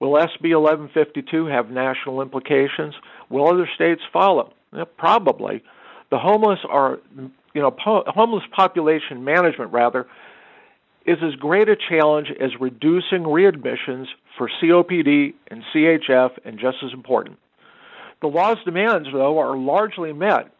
Will 0.00 0.12
SB 0.12 0.54
1152 0.58 1.46
have 1.46 1.70
national 1.70 2.22
implications? 2.22 2.94
Will 3.28 3.48
other 3.48 3.68
states 3.74 4.00
follow? 4.12 4.52
Yeah, 4.72 4.84
probably. 4.96 5.62
The 6.10 6.18
homeless 6.18 6.60
are, 6.68 6.98
you 7.52 7.60
know, 7.60 7.72
po- 7.72 8.04
homeless 8.06 8.44
population 8.54 9.24
management 9.24 9.72
rather 9.72 10.06
is 11.08 11.18
as 11.22 11.34
great 11.36 11.68
a 11.68 11.76
challenge 11.88 12.28
as 12.38 12.50
reducing 12.60 13.22
readmissions 13.22 14.06
for 14.36 14.50
COPD 14.62 15.32
and 15.50 15.62
CHF, 15.74 16.30
and 16.44 16.58
just 16.58 16.76
as 16.84 16.92
important. 16.92 17.38
The 18.20 18.28
law's 18.28 18.58
demands, 18.64 19.08
though, 19.12 19.38
are 19.38 19.56
largely 19.56 20.12
met 20.12 20.52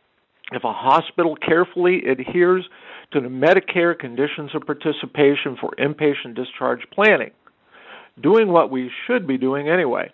if 0.53 0.65
a 0.65 0.73
hospital 0.73 1.37
carefully 1.37 2.03
adheres 2.09 2.65
to 3.13 3.21
the 3.21 3.29
Medicare 3.29 3.99
conditions 3.99 4.51
of 4.55 4.67
participation 4.67 5.57
for 5.61 5.75
inpatient 5.79 6.35
discharge 6.35 6.81
planning, 6.93 7.31
doing 8.23 8.49
what 8.49 8.71
we 8.71 8.91
should 9.07 9.27
be 9.27 9.37
doing 9.37 9.69
anyway. 9.69 10.11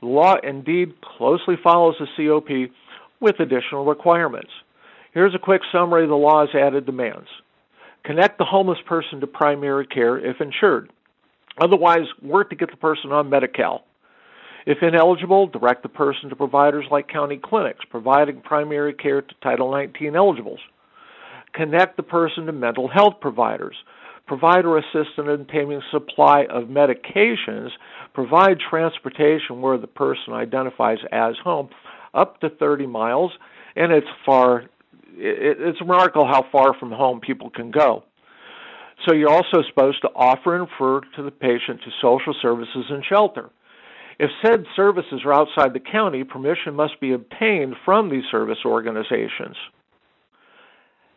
The 0.00 0.06
law 0.06 0.36
indeed 0.42 0.94
closely 1.02 1.56
follows 1.62 1.96
the 1.98 2.06
COP 2.16 2.70
with 3.20 3.40
additional 3.40 3.84
requirements. 3.84 4.50
Here's 5.12 5.34
a 5.34 5.38
quick 5.38 5.62
summary 5.72 6.04
of 6.04 6.10
the 6.10 6.16
law's 6.16 6.54
added 6.54 6.86
demands. 6.86 7.28
Connect 8.06 8.38
the 8.38 8.44
homeless 8.44 8.78
person 8.86 9.20
to 9.20 9.26
primary 9.26 9.86
care 9.86 10.16
if 10.16 10.40
insured. 10.40 10.92
Otherwise, 11.60 12.06
work 12.22 12.50
to 12.50 12.56
get 12.56 12.70
the 12.70 12.76
person 12.76 13.10
on 13.10 13.28
Medi-Cal. 13.28 13.84
If 14.64 14.78
ineligible, 14.80 15.48
direct 15.48 15.82
the 15.82 15.88
person 15.88 16.28
to 16.28 16.36
providers 16.36 16.86
like 16.90 17.08
county 17.08 17.40
clinics 17.42 17.84
providing 17.90 18.42
primary 18.42 18.94
care 18.94 19.22
to 19.22 19.34
Title 19.42 19.72
19 19.72 20.14
eligibles. 20.14 20.60
Connect 21.52 21.96
the 21.96 22.02
person 22.02 22.46
to 22.46 22.52
mental 22.52 22.88
health 22.88 23.14
providers. 23.20 23.76
Provide 24.26 24.64
or 24.64 24.78
assist 24.78 25.18
in 25.18 25.28
obtaining 25.28 25.82
supply 25.90 26.46
of 26.50 26.64
medications. 26.64 27.70
Provide 28.12 28.58
transportation 28.58 29.60
where 29.60 29.78
the 29.78 29.86
person 29.86 30.32
identifies 30.32 30.98
as 31.10 31.34
home 31.42 31.70
up 32.14 32.40
to 32.40 32.50
30 32.50 32.86
miles, 32.86 33.32
and 33.74 33.92
it's 33.92 34.06
far. 34.24 34.64
It's 35.16 35.80
remarkable 35.80 36.26
how 36.26 36.44
far 36.52 36.74
from 36.78 36.92
home 36.92 37.20
people 37.20 37.50
can 37.50 37.70
go. 37.70 38.04
So 39.06 39.14
you're 39.14 39.30
also 39.30 39.62
supposed 39.68 40.00
to 40.02 40.08
offer 40.08 40.56
and 40.56 40.68
refer 40.70 41.00
to 41.16 41.22
the 41.22 41.30
patient 41.30 41.80
to 41.84 41.90
social 42.00 42.34
services 42.40 42.84
and 42.90 43.04
shelter. 43.04 43.50
If 44.18 44.30
said 44.44 44.64
services 44.74 45.22
are 45.24 45.34
outside 45.34 45.74
the 45.74 45.80
county, 45.80 46.24
permission 46.24 46.74
must 46.74 46.98
be 47.00 47.12
obtained 47.12 47.74
from 47.84 48.08
these 48.10 48.24
service 48.30 48.58
organizations. 48.64 49.56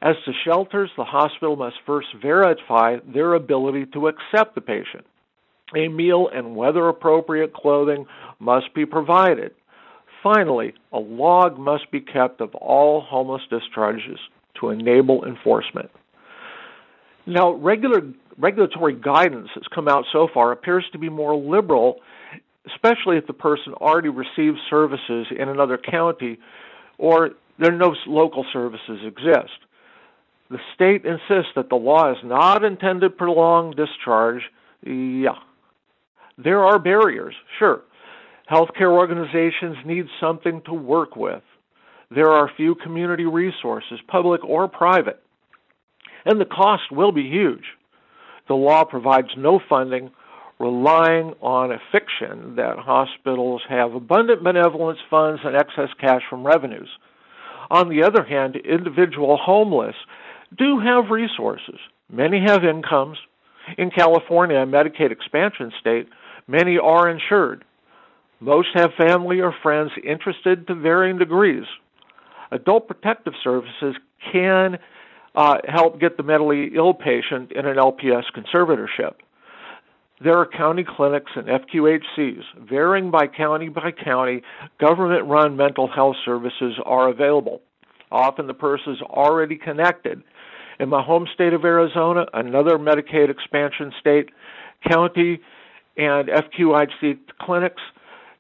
As 0.02 0.16
to 0.26 0.32
shelters, 0.46 0.90
the 0.98 1.06
hospital 1.06 1.56
must 1.56 1.76
first 1.86 2.08
verify 2.22 2.98
their 3.14 3.34
ability 3.34 3.86
to 3.94 4.08
accept 4.08 4.56
the 4.56 4.62
patient. 4.62 5.06
A 5.76 5.88
meal 5.88 6.30
and 6.34 6.56
weather 6.56 6.88
appropriate 6.88 7.54
clothing 7.54 8.06
must 8.40 8.74
be 8.74 8.86
provided. 8.86 9.52
Finally, 10.22 10.74
a 10.92 11.00
log 11.00 11.58
must 11.58 11.90
be 11.92 12.02
kept 12.02 12.42
of 12.42 12.54
all 12.56 13.02
homeless 13.02 13.42
discharges 13.50 14.20
to 14.60 14.70
enable 14.70 15.26
enforcement. 15.26 15.90
Now, 17.26 17.54
regular 17.54 18.02
regulatory 18.38 18.94
guidance 18.96 19.50
that's 19.54 19.68
come 19.68 19.88
out 19.88 20.06
so 20.12 20.28
far 20.34 20.52
appears 20.52 20.86
to 20.94 20.98
be 20.98 21.10
more 21.10 21.36
liberal 21.36 22.00
especially 22.74 23.18
if 23.18 23.28
the 23.28 23.34
person 23.34 23.74
already 23.74 24.10
receives 24.10 24.58
services 24.70 25.28
in 25.38 25.50
another 25.50 25.78
county 25.78 26.40
or 26.98 27.32
there 27.58 27.72
no 27.72 27.96
local 28.08 28.46
services 28.52 29.00
exist. 29.06 29.60
The 30.50 30.60
state 30.74 31.06
insists 31.06 31.52
that 31.56 31.70
the 31.70 31.76
law 31.76 32.12
is 32.12 32.18
not 32.24 32.64
intended 32.64 33.10
to 33.10 33.16
prolong 33.16 33.72
discharge. 33.72 34.42
Yeah. 34.84 35.38
There 36.38 36.64
are 36.64 36.80
barriers, 36.80 37.36
sure. 37.60 37.82
Healthcare 38.52 38.92
organizations 38.92 39.78
need 39.86 40.06
something 40.20 40.62
to 40.66 40.74
work 40.74 41.16
with. 41.16 41.44
There 42.10 42.32
are 42.32 42.50
few 42.58 42.76
community 42.76 43.26
resources, 43.26 44.00
public 44.08 44.44
or 44.44 44.68
private. 44.68 45.22
And 46.26 46.42
the 46.42 46.46
cost 46.46 46.92
will 46.92 47.12
be 47.12 47.30
huge. 47.30 47.66
The 48.48 48.56
law 48.56 48.84
provides 48.84 49.30
no 49.38 49.60
funding 49.70 50.10
relying 50.60 51.34
on 51.42 51.72
a 51.72 51.80
fiction 51.92 52.56
that 52.58 52.78
hospitals 52.78 53.62
have 53.70 53.94
abundant 53.94 54.44
benevolence 54.44 55.00
funds 55.10 55.42
and 55.46 55.56
excess 55.56 55.90
cash 56.02 56.22
from 56.30 56.46
revenues. 56.46 56.90
On 57.72 57.88
the 57.88 58.04
other 58.04 58.24
hand, 58.24 58.56
individual 58.58 59.38
homeless 59.38 59.96
do 60.58 60.80
have 60.80 61.12
resources. 61.12 61.80
Many 62.12 62.44
have 62.46 62.66
incomes. 62.66 63.18
In 63.78 63.92
California, 63.92 64.58
a 64.58 64.66
Medicaid 64.66 65.12
expansion 65.12 65.72
state, 65.80 66.10
many 66.48 66.78
are 66.78 67.08
insured. 67.08 67.64
Most 68.40 68.70
have 68.74 68.92
family 68.98 69.42
or 69.42 69.54
friends 69.62 69.92
interested 70.04 70.68
to 70.68 70.76
varying 70.76 71.18
degrees. 71.18 71.66
Adult 72.52 72.88
protective 72.88 73.34
services 73.44 73.96
can 74.32 74.80
uh, 75.36 75.58
help 75.68 76.00
get 76.00 76.18
the 76.18 76.24
mentally 76.24 76.72
ill 76.76 76.94
patient 76.94 77.52
in 77.52 77.66
an 77.66 77.78
LPS 77.78 78.24
conservatorship. 78.36 79.16
There 80.22 80.38
are 80.38 80.46
county 80.46 80.86
clinics 80.88 81.32
and 81.36 81.48
FQHCs. 81.48 82.68
Varying 82.70 83.12
by 83.12 83.28
county 83.28 83.70
by 83.70 83.92
county, 83.92 84.42
government 84.80 85.28
run 85.28 85.56
mental 85.56 85.88
health 85.88 86.18
services 86.26 86.74
are 86.86 87.10
available. 87.10 87.62
Often 88.12 88.48
the 88.48 88.54
person 88.54 88.94
is 88.94 89.02
already 89.02 89.56
connected. 89.56 90.22
In 90.80 90.90
my 90.90 91.02
home 91.02 91.28
state 91.34 91.54
of 91.54 91.64
Arizona, 91.64 92.26
another 92.34 92.78
Medicaid 92.78 93.30
expansion 93.30 93.94
state, 94.00 94.30
county 94.90 95.40
and 95.98 96.30
FQHC 96.30 97.20
clinics, 97.40 97.82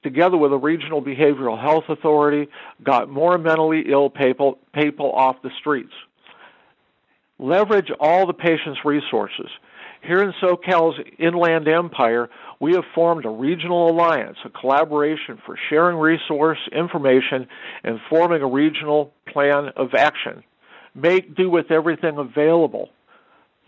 together 0.04 0.38
with 0.38 0.54
a 0.54 0.58
regional 0.58 1.02
behavioral 1.02 1.60
health 1.60 1.86
authority, 1.90 2.50
got 2.84 3.10
more 3.10 3.38
mentally 3.38 3.86
ill 3.90 4.10
people, 4.10 4.60
people 4.74 5.12
off 5.12 5.42
the 5.44 5.52
streets. 5.60 5.94
Leverage 7.38 7.90
all 8.00 8.28
the 8.28 8.34
patient's 8.34 8.80
resources. 8.84 9.50
Here 10.02 10.22
in 10.22 10.34
SoCal's 10.42 11.00
Inland 11.18 11.68
Empire, 11.68 12.30
we 12.60 12.74
have 12.74 12.84
formed 12.96 13.26
a 13.26 13.30
regional 13.30 13.90
alliance, 13.90 14.38
a 14.46 14.50
collaboration 14.50 15.42
for 15.46 15.58
sharing 15.70 15.98
resource 15.98 16.60
information 16.72 17.48
and 17.84 18.00
forming 18.10 18.42
a 18.42 18.48
regional 18.48 19.14
plan 19.28 19.70
of 19.76 19.94
action. 19.94 20.44
Make 20.96 21.36
do 21.36 21.50
with 21.50 21.72
everything 21.72 22.18
available. 22.18 22.90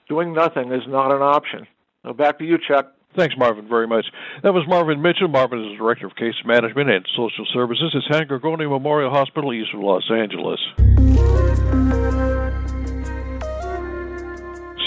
Doing 0.09 0.33
nothing 0.33 0.71
is 0.71 0.83
not 0.87 1.13
an 1.13 1.21
option. 1.21 1.67
Now 2.03 2.13
back 2.13 2.39
to 2.39 2.45
you, 2.45 2.57
Chuck. 2.57 2.93
Thanks, 3.15 3.35
Marvin, 3.37 3.67
very 3.67 3.87
much. 3.87 4.05
That 4.41 4.53
was 4.53 4.65
Marvin 4.67 5.01
Mitchell. 5.01 5.27
Marvin 5.27 5.65
is 5.65 5.77
Director 5.77 6.07
of 6.07 6.15
Case 6.15 6.35
Management 6.45 6.89
and 6.89 7.05
Social 7.15 7.45
Services 7.53 7.93
at 7.93 8.13
San 8.13 8.27
Gorgonio 8.27 8.69
Memorial 8.69 9.11
Hospital 9.11 9.53
east 9.53 9.73
of 9.73 9.81
Los 9.81 10.09
Angeles. 10.09 10.59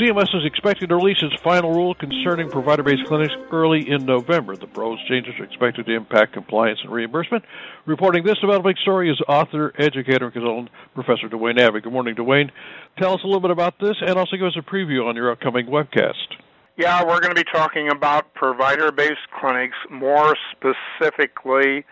CMS 0.00 0.34
is 0.34 0.44
expected 0.44 0.88
to 0.88 0.96
release 0.96 1.18
its 1.22 1.40
final 1.44 1.72
rule 1.72 1.94
concerning 1.94 2.50
provider 2.50 2.82
based 2.82 3.04
clinics 3.06 3.32
early 3.52 3.88
in 3.88 4.04
November. 4.04 4.56
The 4.56 4.66
proposed 4.66 5.06
changes 5.06 5.34
are 5.38 5.44
expected 5.44 5.86
to 5.86 5.94
impact 5.94 6.32
compliance 6.32 6.80
and 6.82 6.92
reimbursement. 6.92 7.44
Reporting 7.86 8.24
this 8.24 8.36
developing 8.40 8.74
story 8.82 9.08
is 9.08 9.20
author, 9.28 9.72
educator, 9.78 10.24
and 10.24 10.32
consultant 10.32 10.70
Professor 10.94 11.28
Duane 11.28 11.60
Abbey. 11.60 11.80
Good 11.80 11.92
morning, 11.92 12.16
Duane. 12.16 12.50
Tell 12.98 13.14
us 13.14 13.20
a 13.22 13.26
little 13.26 13.40
bit 13.40 13.52
about 13.52 13.74
this 13.78 13.94
and 14.00 14.16
also 14.16 14.36
give 14.36 14.46
us 14.46 14.56
a 14.58 14.62
preview 14.62 15.06
on 15.06 15.14
your 15.14 15.30
upcoming 15.30 15.66
webcast. 15.66 16.43
Yeah, 16.76 17.04
we're 17.04 17.20
going 17.20 17.32
to 17.32 17.40
be 17.40 17.48
talking 17.52 17.88
about 17.88 18.34
provider 18.34 18.90
based 18.90 19.30
clinics, 19.38 19.76
more 19.92 20.34
specifically, 20.50 21.84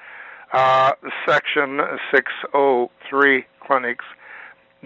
uh, 0.53 0.93
Section 1.25 1.79
603 2.13 3.45
clinics 3.65 4.05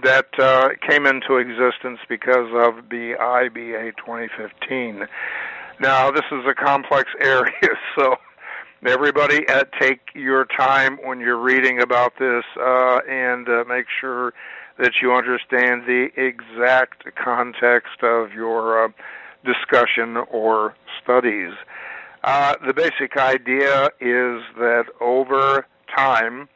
that 0.02 0.26
uh, 0.38 0.68
came 0.86 1.06
into 1.06 1.36
existence 1.36 1.98
because 2.10 2.50
of 2.52 2.90
the 2.90 3.14
BBA 3.18 3.96
2015. 3.96 5.06
Now, 5.80 6.10
this 6.10 6.24
is 6.30 6.44
a 6.46 6.54
complex 6.54 7.08
area, 7.22 7.70
so 7.98 8.16
everybody 8.84 9.48
uh, 9.48 9.64
take 9.80 10.00
your 10.14 10.44
time 10.44 10.98
when 11.04 11.20
you're 11.20 11.40
reading 11.40 11.80
about 11.80 12.12
this 12.18 12.44
uh, 12.60 12.98
and 13.08 13.48
uh, 13.48 13.64
make 13.66 13.86
sure 13.98 14.34
that 14.78 14.92
you 15.00 15.14
understand 15.14 15.84
the 15.86 16.08
exact 16.18 17.04
context 17.16 18.02
of 18.02 18.34
your 18.34 18.84
uh, 18.84 18.88
discussion 19.44 20.16
or 20.30 20.74
studies. 21.02 21.52
Uh, 22.24 22.54
the 22.66 22.72
basic 22.72 23.16
idea 23.16 23.86
is 24.00 24.42
that 24.58 24.84
over 25.00 25.66
time, 25.96 26.48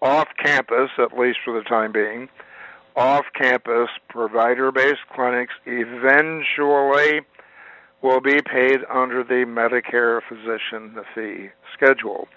off 0.00 0.28
campus, 0.42 0.90
at 0.98 1.18
least 1.18 1.38
for 1.44 1.58
the 1.58 1.64
time 1.64 1.92
being, 1.92 2.28
off 2.96 3.24
campus 3.34 3.88
provider 4.08 4.70
based 4.70 5.00
clinics 5.14 5.54
eventually 5.66 7.22
will 8.02 8.20
be 8.20 8.40
paid 8.42 8.80
under 8.92 9.24
the 9.24 9.44
Medicare 9.48 10.20
physician 10.28 10.94
fee 11.14 11.48
schedule. 11.72 12.28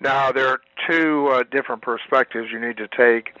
Now, 0.00 0.30
there 0.30 0.48
are 0.48 0.60
two 0.88 1.28
uh, 1.28 1.44
different 1.50 1.82
perspectives 1.82 2.48
you 2.52 2.60
need 2.60 2.76
to 2.76 2.88
take. 2.88 3.34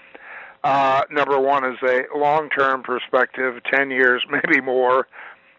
Uh, 0.64 1.02
number 1.10 1.38
one 1.38 1.64
is 1.64 1.78
a 1.82 2.16
long-term 2.16 2.82
perspective, 2.82 3.60
10 3.72 3.90
years, 3.90 4.22
maybe 4.30 4.60
more. 4.60 5.06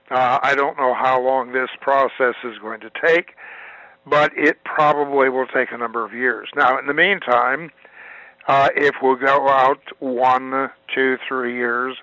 Uh, 0.09 0.39
I 0.41 0.55
don't 0.55 0.77
know 0.77 0.93
how 0.95 1.21
long 1.21 1.51
this 1.51 1.69
process 1.81 2.35
is 2.43 2.57
going 2.59 2.81
to 2.81 2.89
take, 3.05 3.35
but 4.05 4.31
it 4.35 4.63
probably 4.63 5.29
will 5.29 5.45
take 5.45 5.71
a 5.71 5.77
number 5.77 6.03
of 6.03 6.13
years. 6.13 6.49
Now, 6.55 6.79
in 6.79 6.87
the 6.87 6.93
meantime, 6.93 7.69
uh, 8.47 8.69
if 8.75 8.95
we 9.03 9.15
go 9.23 9.49
out 9.49 9.81
one, 9.99 10.69
two, 10.93 11.17
three 11.27 11.55
years, 11.55 11.95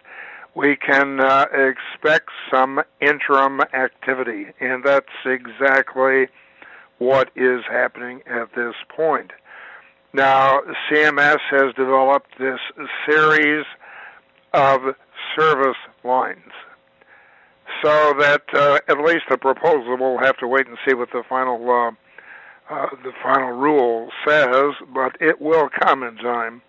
we 0.54 0.76
can 0.76 1.20
uh, 1.20 1.46
expect 1.52 2.30
some 2.50 2.80
interim 3.00 3.60
activity, 3.74 4.46
and 4.60 4.84
that's 4.84 5.06
exactly 5.24 6.28
what 6.98 7.30
is 7.34 7.62
happening 7.68 8.20
at 8.26 8.54
this 8.54 8.74
point. 8.88 9.32
Now, 10.12 10.60
CMS 10.88 11.40
has 11.50 11.74
developed 11.74 12.38
this 12.38 12.60
series 13.06 13.66
of 14.54 14.94
service 15.36 15.76
lines 16.04 16.52
so 17.82 18.14
that 18.18 18.42
uh, 18.54 18.78
at 18.88 18.98
least 18.98 19.24
the 19.30 19.38
proposal 19.38 19.96
we'll 19.98 20.18
have 20.18 20.36
to 20.38 20.48
wait 20.48 20.66
and 20.66 20.78
see 20.86 20.94
what 20.94 21.10
the 21.12 21.22
final 21.28 21.70
uh, 21.70 21.90
uh, 22.68 22.88
the 23.04 23.12
final 23.22 23.52
rule 23.52 24.10
says, 24.26 24.72
but 24.92 25.16
it 25.20 25.40
will 25.40 25.68
come 25.68 26.02
in 26.02 26.16
time. 26.16 26.62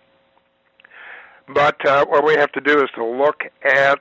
But 1.52 1.84
uh, 1.84 2.04
what 2.06 2.24
we 2.24 2.34
have 2.34 2.52
to 2.52 2.60
do 2.60 2.82
is 2.82 2.90
to 2.94 3.04
look 3.04 3.42
at 3.64 4.00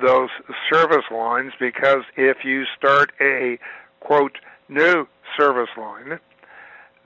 those 0.00 0.28
service 0.72 1.06
lines 1.10 1.52
because 1.58 2.02
if 2.16 2.44
you 2.44 2.64
start 2.76 3.12
a 3.20 3.58
quote 4.00 4.38
new 4.68 5.06
service 5.38 5.70
line, 5.76 6.20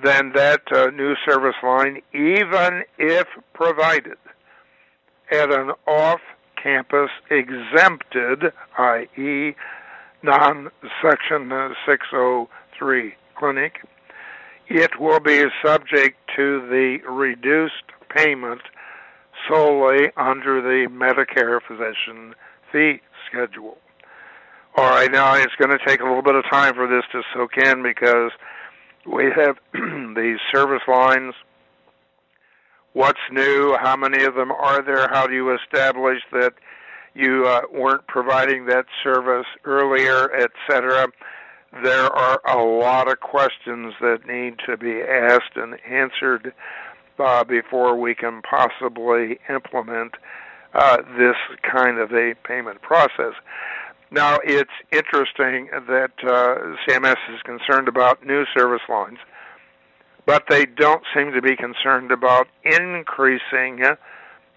then 0.02 0.32
that 0.34 0.62
uh, 0.72 0.90
new 0.90 1.14
service 1.26 1.56
line, 1.62 2.02
even 2.12 2.82
if 2.98 3.26
provided 3.54 4.18
at 5.30 5.52
an 5.52 5.72
off 5.86 6.20
campus 6.62 7.10
exempted, 7.30 8.52
i.e., 8.78 9.54
non 10.22 10.70
section 11.02 11.50
603 11.86 13.14
clinic, 13.36 13.80
it 14.68 15.00
will 15.00 15.20
be 15.20 15.44
subject 15.64 16.18
to 16.36 16.60
the 16.68 16.98
reduced 17.08 17.74
payment 18.14 18.60
solely 19.48 20.08
under 20.16 20.60
the 20.60 20.86
Medicare 20.90 21.60
physician 21.66 22.34
fee 22.70 23.00
schedule. 23.26 23.78
All 24.76 24.88
right, 24.88 25.10
now 25.10 25.34
it's 25.34 25.54
going 25.58 25.76
to 25.76 25.84
take 25.84 26.00
a 26.00 26.04
little 26.04 26.22
bit 26.22 26.36
of 26.36 26.44
time 26.50 26.74
for 26.74 26.86
this 26.86 27.02
to 27.12 27.22
soak 27.34 27.56
in 27.56 27.82
because 27.82 28.30
we 29.04 29.24
have 29.34 29.56
these 30.14 30.38
service 30.52 30.82
lines. 30.86 31.34
What's 32.92 33.20
new? 33.30 33.76
How 33.80 33.96
many 33.96 34.24
of 34.24 34.34
them 34.34 34.50
are 34.50 34.82
there? 34.82 35.08
How 35.10 35.26
do 35.26 35.34
you 35.34 35.54
establish 35.54 36.18
that 36.32 36.54
you 37.14 37.46
uh, 37.46 37.62
weren't 37.72 38.06
providing 38.08 38.66
that 38.66 38.86
service 39.04 39.46
earlier, 39.64 40.30
etc.? 40.32 41.06
There 41.84 42.06
are 42.06 42.40
a 42.48 42.60
lot 42.60 43.08
of 43.08 43.20
questions 43.20 43.94
that 44.00 44.26
need 44.26 44.58
to 44.66 44.76
be 44.76 45.00
asked 45.02 45.54
and 45.54 45.76
answered 45.88 46.52
uh, 47.20 47.44
before 47.44 47.96
we 47.96 48.14
can 48.14 48.42
possibly 48.42 49.38
implement 49.48 50.14
uh, 50.74 50.96
this 51.16 51.36
kind 51.62 51.98
of 51.98 52.10
a 52.12 52.34
payment 52.44 52.82
process. 52.82 53.34
Now, 54.10 54.38
it's 54.42 54.70
interesting 54.90 55.68
that 55.86 56.10
uh, 56.24 56.74
CMS 56.88 57.16
is 57.32 57.40
concerned 57.44 57.86
about 57.86 58.26
new 58.26 58.44
service 58.56 58.82
lines, 58.88 59.18
but 60.30 60.44
they 60.48 60.64
don't 60.64 61.02
seem 61.12 61.32
to 61.32 61.42
be 61.42 61.56
concerned 61.56 62.12
about 62.12 62.46
increasing 62.62 63.82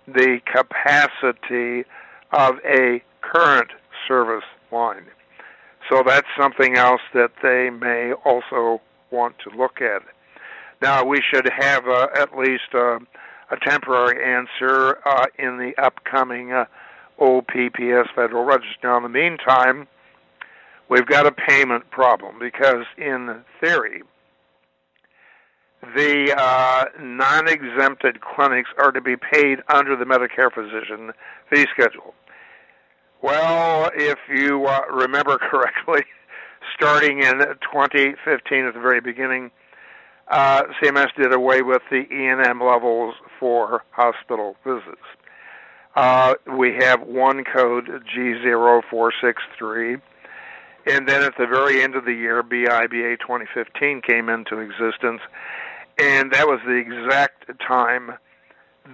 the 0.06 0.40
capacity 0.46 1.84
of 2.32 2.58
a 2.64 3.02
current 3.22 3.72
service 4.08 4.44
line. 4.72 5.06
So 5.90 6.04
that's 6.06 6.28
something 6.40 6.78
else 6.78 7.02
that 7.16 7.32
they 7.42 7.72
may 7.72 8.14
also 8.24 8.82
want 9.10 9.38
to 9.40 9.58
look 9.58 9.82
at. 9.82 10.04
Now, 10.80 11.04
we 11.06 11.24
should 11.34 11.50
have 11.58 11.88
uh, 11.88 12.06
at 12.16 12.38
least 12.38 12.76
uh, 12.76 13.00
a 13.50 13.58
temporary 13.66 14.24
answer 14.24 15.00
uh, 15.08 15.26
in 15.40 15.58
the 15.58 15.74
upcoming 15.82 16.52
uh, 16.52 16.66
OPPS 17.20 18.10
Federal 18.14 18.44
Register. 18.44 18.78
Now, 18.84 18.98
in 18.98 19.04
the 19.04 19.10
meantime, 19.10 19.88
we've 20.88 21.08
got 21.08 21.26
a 21.26 21.32
payment 21.32 21.90
problem 21.90 22.38
because, 22.38 22.86
in 22.96 23.42
theory, 23.60 24.04
the 25.96 26.34
uh, 26.38 26.86
non 27.00 27.48
exempted 27.48 28.22
clinics 28.22 28.70
are 28.78 28.92
to 28.92 29.02
be 29.02 29.16
paid 29.16 29.60
under 29.68 29.96
the 29.96 30.06
Medicare 30.06 30.52
physician 30.52 31.12
fee 31.50 31.66
schedule. 31.74 32.14
Well, 33.22 33.90
if 33.96 34.20
you 34.30 34.66
uh, 34.66 34.82
remember 34.92 35.38
correctly, 35.52 36.04
starting 36.76 37.20
in 37.20 37.40
2015 37.40 38.66
at 38.66 38.74
the 38.74 38.80
very 38.80 39.02
beginning, 39.02 39.52
uh, 40.30 40.64
CMS 40.82 41.14
did 41.16 41.34
away 41.34 41.62
with 41.62 41.82
the 41.92 42.06
E&M 42.12 42.62
levels 42.62 43.16
for 43.40 43.84
hospital 43.92 44.56
visits. 44.64 45.02
Uh, 45.96 46.34
we 46.58 46.74
have 46.80 47.02
one 47.02 47.44
code, 47.44 47.88
G0463, 48.16 50.02
and 50.88 51.08
then 51.08 51.24
at 51.24 51.38
the 51.38 51.46
very 51.46 51.82
end 51.82 51.96
of 51.96 52.06
the 52.06 52.14
year, 52.14 52.42
BBA 52.42 53.20
2015 53.20 54.02
came 54.02 54.28
into 54.28 54.60
existence, 54.60 55.22
and 55.98 56.32
that 56.32 56.48
was 56.48 56.60
the 56.66 56.76
exact 56.76 57.50
time 57.66 58.12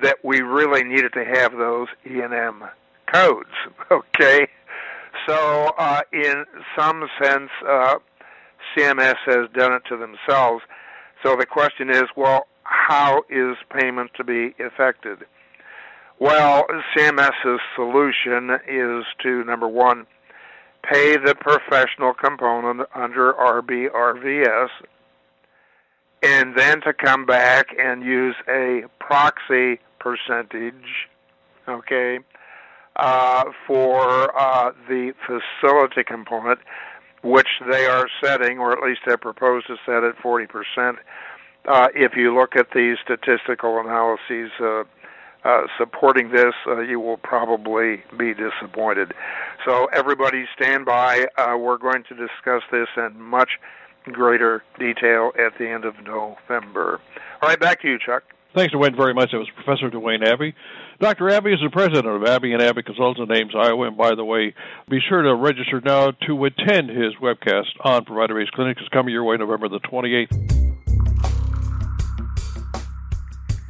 that 0.02 0.18
we 0.24 0.42
really 0.42 0.84
needed 0.84 1.14
to 1.14 1.26
have 1.26 1.52
those 1.54 1.88
E&M 2.06 2.64
codes. 3.12 3.50
Okay, 3.92 4.48
so 5.28 5.72
uh, 5.80 6.02
in 6.14 6.46
some 6.78 7.08
sense, 7.20 7.50
uh, 7.68 7.96
CMS 8.78 9.16
has 9.26 9.50
done 9.56 9.74
it 9.74 9.82
to 9.90 9.98
themselves. 9.98 10.64
So 11.24 11.36
the 11.36 11.48
question 11.48 11.90
is, 11.90 12.04
well, 12.16 12.46
how 12.64 13.24
is 13.30 13.58
payment 13.76 14.12
to 14.18 14.24
be 14.24 14.54
effected? 14.60 15.26
Well, 16.20 16.68
CMS's 16.96 17.62
solution 17.76 18.52
is 18.68 19.06
to 19.24 19.44
number 19.44 19.68
one, 19.68 20.06
pay 20.84 21.18
the 21.18 21.36
professional 21.36 22.14
component 22.14 22.88
under 22.94 23.34
RBRVS, 23.34 24.70
and 26.22 26.56
then 26.58 26.82
to 26.82 26.94
come 26.94 27.26
back 27.26 27.68
and 27.78 28.04
use 28.04 28.36
a 28.48 28.84
proxy 29.00 29.80
percentage, 30.00 31.08
okay, 31.68 32.20
uh, 32.96 33.46
for 33.66 34.38
uh, 34.38 34.72
the 34.88 35.14
facility 35.26 36.04
component, 36.04 36.60
which 37.24 37.48
they 37.72 37.86
are 37.86 38.08
setting, 38.24 38.60
or 38.60 38.72
at 38.72 38.84
least 38.84 39.02
have 39.06 39.22
proposed 39.22 39.68
to 39.68 39.76
set 39.86 40.04
at 40.04 40.18
40%. 40.18 40.98
Uh, 41.68 41.88
if 41.94 42.14
you 42.16 42.34
look 42.34 42.56
at 42.56 42.68
the 42.74 42.96
statistical 43.04 43.80
analyses 43.80 44.52
uh, 44.62 44.84
uh, 45.44 45.62
supporting 45.78 46.32
this, 46.32 46.54
uh, 46.68 46.80
you 46.80 47.00
will 47.00 47.18
probably 47.18 48.04
be 48.18 48.34
disappointed. 48.34 49.14
So, 49.66 49.88
everybody 49.94 50.46
stand 50.56 50.86
by. 50.86 51.28
We're 51.38 51.78
going 51.78 52.04
to 52.10 52.16
discuss 52.16 52.64
this 52.72 52.88
in 52.98 53.22
much 53.22 53.52
greater 54.12 54.64
detail 54.78 55.32
at 55.38 55.58
the 55.58 55.70
end 55.70 55.86
of 55.86 55.96
November. 56.04 57.00
All 57.42 57.50
right, 57.50 57.60
back 57.60 57.82
to 57.82 57.88
you, 57.88 57.98
Chuck. 58.04 58.24
Thanks, 58.56 58.72
Duane, 58.72 58.96
very 58.96 59.14
much. 59.14 59.32
That 59.32 59.38
was 59.38 59.50
Professor 59.56 59.92
Duane 59.92 60.24
Abbey. 60.24 60.56
Dr. 61.00 61.30
Abbey 61.30 61.54
is 61.54 61.60
the 61.64 61.70
president 61.70 62.08
of 62.08 62.26
Abbey 62.26 62.52
and 62.52 62.62
Abbey 62.62 62.82
Consultants 62.82 63.30
Names 63.30 63.54
Iowa. 63.56 63.88
And 63.88 63.96
by 63.98 64.16
the 64.16 64.26
way, 64.26 64.56
be 64.90 65.00
sure 65.08 65.22
to 65.22 65.36
register 65.36 65.80
now 65.86 66.12
to 66.28 66.46
attend 66.46 66.90
his 66.90 67.14
webcast 67.22 67.68
on 67.82 68.06
Provider 68.06 68.36
Based 68.36 68.52
Clinics. 68.54 68.82
It's 68.82 68.90
coming 68.90 69.14
your 69.14 69.24
way 69.24 69.38
November 69.38 69.70
the 69.70 69.80
28th. 69.80 70.69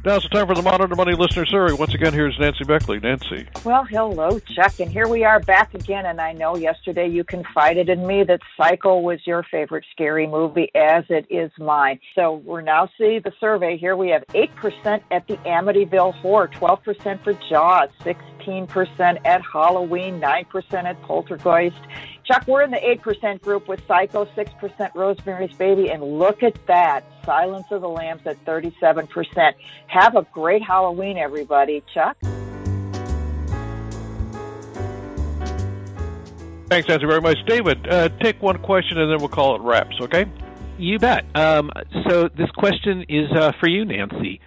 Now 0.02 0.16
it's 0.16 0.26
time 0.30 0.46
for 0.46 0.54
the 0.54 0.62
Monitor 0.62 0.94
Monday 0.96 1.12
Listener 1.12 1.44
Survey. 1.44 1.74
Once 1.74 1.92
again, 1.92 2.14
here's 2.14 2.34
Nancy 2.38 2.64
Beckley. 2.64 3.00
Nancy. 3.00 3.46
Well, 3.66 3.84
hello, 3.84 4.38
Chuck. 4.38 4.80
And 4.80 4.90
here 4.90 5.06
we 5.06 5.24
are 5.24 5.40
back 5.40 5.74
again. 5.74 6.06
And 6.06 6.22
I 6.22 6.32
know 6.32 6.56
yesterday 6.56 7.06
you 7.06 7.22
confided 7.22 7.90
in 7.90 8.06
me 8.06 8.24
that 8.24 8.40
Psycho 8.56 8.98
was 8.98 9.18
your 9.26 9.42
favorite 9.50 9.84
scary 9.92 10.26
movie, 10.26 10.70
as 10.74 11.04
it 11.10 11.26
is 11.28 11.50
mine. 11.58 12.00
So 12.14 12.36
we're 12.46 12.62
now 12.62 12.88
seeing 12.96 13.20
the 13.20 13.32
survey 13.38 13.76
here. 13.76 13.94
We 13.94 14.08
have 14.08 14.24
8% 14.28 15.02
at 15.10 15.26
the 15.26 15.36
Amityville 15.36 16.14
Horror, 16.14 16.48
12% 16.48 17.22
for 17.22 17.34
Jaws, 17.50 17.90
16% 18.40 19.18
at 19.24 19.42
Halloween, 19.52 20.20
9% 20.20 20.84
at 20.84 21.00
Poltergeist, 21.02 21.76
Chuck, 22.30 22.46
we're 22.46 22.62
in 22.62 22.70
the 22.70 22.76
8% 22.76 23.40
group 23.40 23.66
with 23.66 23.80
Psycho, 23.88 24.24
6% 24.24 24.94
Rosemary's 24.94 25.52
Baby, 25.56 25.90
and 25.90 26.02
look 26.02 26.42
at 26.42 26.54
that. 26.66 27.04
Silence 27.24 27.66
of 27.70 27.80
the 27.80 27.88
Lambs 27.88 28.22
at 28.24 28.42
37%. 28.44 29.52
Have 29.88 30.16
a 30.16 30.26
great 30.32 30.62
Halloween, 30.62 31.18
everybody. 31.18 31.82
Chuck? 31.92 32.16
Thanks, 36.68 36.88
Nancy, 36.88 37.04
very 37.04 37.20
much. 37.20 37.36
David, 37.46 37.88
uh, 37.88 38.10
take 38.20 38.40
one 38.40 38.58
question 38.58 38.98
and 38.98 39.10
then 39.10 39.18
we'll 39.18 39.28
call 39.28 39.56
it 39.56 39.62
wraps, 39.62 39.96
okay? 40.00 40.26
You 40.78 41.00
bet. 41.00 41.24
Um, 41.34 41.72
so 42.08 42.28
this 42.28 42.50
question 42.52 43.04
is 43.08 43.28
uh, 43.32 43.52
for 43.58 43.68
you, 43.68 43.84
Nancy. 43.84 44.40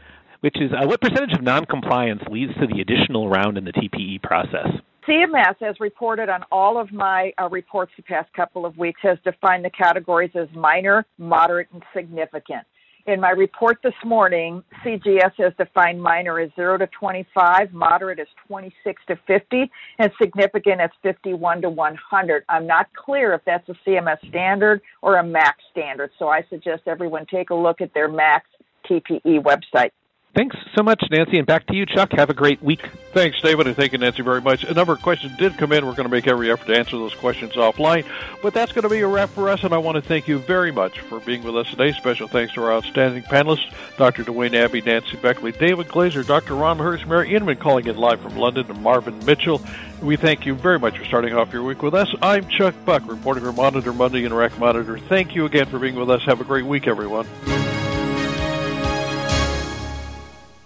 Which 0.44 0.60
is 0.60 0.72
uh, 0.74 0.86
what 0.86 1.00
percentage 1.00 1.32
of 1.34 1.42
noncompliance 1.42 2.22
leads 2.30 2.54
to 2.56 2.68
the 2.68 2.82
additional 2.82 3.30
round 3.30 3.58
in 3.58 3.64
the 3.64 3.72
TPE 3.72 4.22
process? 4.22 4.68
CMS, 5.08 5.56
as 5.62 5.80
reported 5.80 6.28
on 6.28 6.44
all 6.52 6.78
of 6.78 6.92
my 6.92 7.32
uh, 7.42 7.48
reports 7.48 7.94
the 7.96 8.04
past 8.04 8.32
couple 8.34 8.66
of 8.66 8.78
weeks, 8.78 9.00
has 9.04 9.18
defined 9.24 9.64
the 9.64 9.70
categories 9.70 10.32
as 10.36 10.50
minor, 10.54 11.06
moderate, 11.18 11.70
and 11.72 11.82
significant. 11.96 12.66
In 13.06 13.22
my 13.22 13.30
report 13.30 13.78
this 13.84 13.94
morning, 14.04 14.62
CGS 14.86 15.32
has 15.38 15.54
defined 15.58 16.02
minor 16.02 16.42
as 16.42 16.50
0 16.58 16.78
to 16.80 16.88
25, 16.88 17.72
moderate 17.72 18.20
as 18.20 18.28
26 18.48 19.02
to 19.08 19.16
50, 19.26 19.72
and 20.00 20.12
significant 20.22 20.82
as 20.82 20.90
51 21.04 21.62
to 21.62 21.70
100. 21.70 22.44
I'm 22.50 22.68
not 22.68 22.88
clear 22.94 23.34
if 23.34 23.42
that's 23.46 23.68
a 23.70 23.76
CMS 23.88 24.20
standard 24.28 24.82
or 25.02 25.18
a 25.18 25.24
MAC 25.24 25.56
standard, 25.72 26.12
so 26.20 26.28
I 26.28 26.46
suggest 26.50 26.84
everyone 26.86 27.26
take 27.28 27.50
a 27.50 27.56
look 27.56 27.80
at 27.80 27.94
their 27.94 28.10
MAC 28.10 28.44
TPE 28.90 29.42
website. 29.42 29.92
Thanks 30.36 30.56
so 30.76 30.82
much, 30.82 31.04
Nancy, 31.12 31.38
and 31.38 31.46
back 31.46 31.68
to 31.68 31.76
you, 31.76 31.86
Chuck. 31.86 32.12
Have 32.14 32.32
a 32.32 32.34
great 32.34 32.62
week. 32.64 32.82
Thanks, 33.14 33.40
David, 33.40 33.68
and 33.68 33.76
thank 33.76 33.92
you, 33.92 34.00
Nancy, 34.00 34.24
very 34.24 34.42
much. 34.42 34.64
A 34.64 34.74
number 34.74 34.94
of 34.94 35.02
questions 35.04 35.38
did 35.38 35.56
come 35.60 35.72
in. 35.72 35.86
We're 35.86 35.94
going 35.94 36.10
to 36.10 36.12
make 36.12 36.26
every 36.26 36.52
effort 36.52 36.66
to 36.68 36.76
answer 36.76 36.98
those 36.98 37.14
questions 37.14 37.54
offline. 37.54 38.04
But 38.42 38.56
that's 38.56 38.72
going 38.72 38.82
to 38.82 38.90
be 38.90 39.02
a 39.02 39.08
wrap 39.08 39.30
for 39.30 39.48
us, 39.48 39.64
and 39.64 39.76
I 39.76 39.78
want 39.78 39.96
to 39.96 40.02
thank 40.02 40.28
you 40.28 40.40
very 40.40 40.72
much 40.72 41.02
for 41.02 41.20
being 41.20 41.44
with 41.44 41.56
us 41.56 41.70
today. 41.70 41.92
Special 41.92 42.28
thanks 42.28 42.56
to 42.56 42.64
our 42.64 42.74
outstanding 42.74 43.22
panelists, 43.22 43.72
Dr. 43.98 44.24
Duane 44.24 44.56
Abbey, 44.56 44.82
Nancy 44.82 45.18
Beckley, 45.18 45.52
David 45.52 45.88
Glazer, 45.88 46.26
Dr. 46.26 46.56
Ron 46.56 46.80
Hurst, 46.80 47.06
Mary 47.06 47.36
Inman 47.36 47.58
calling 47.58 47.86
in 47.86 47.96
live 47.96 48.20
from 48.20 48.36
London, 48.36 48.66
and 48.72 48.82
Marvin 48.82 49.24
Mitchell. 49.26 49.62
We 50.02 50.16
thank 50.16 50.48
you 50.48 50.56
very 50.56 50.80
much 50.80 50.98
for 50.98 51.06
starting 51.06 51.36
off 51.36 51.54
your 51.54 51.62
week 51.62 51.84
with 51.84 51.94
us. 51.94 52.10
I'm 52.24 52.50
Chuck 52.50 52.74
Buck, 52.86 53.04
reporting 53.06 53.44
for 53.44 53.54
Monitor 53.54 53.94
Monday 53.94 54.26
and 54.26 54.36
RAC 54.36 54.58
Monitor. 54.58 54.98
Thank 54.98 55.36
you 55.36 55.46
again 55.46 55.68
for 55.68 55.78
being 55.78 55.96
with 55.96 56.10
us. 56.10 56.24
Have 56.26 56.42
a 56.42 56.44
great 56.44 56.66
week, 56.66 56.88
everyone. 56.88 57.28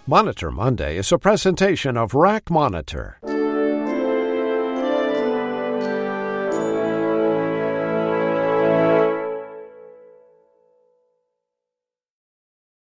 Monitor 0.09 0.51
Monday 0.51 0.95
is 0.95 1.11
a 1.11 1.17
presentation 1.17 1.97
of 1.97 2.13
RAC 2.13 2.49
Monitor. 2.49 3.19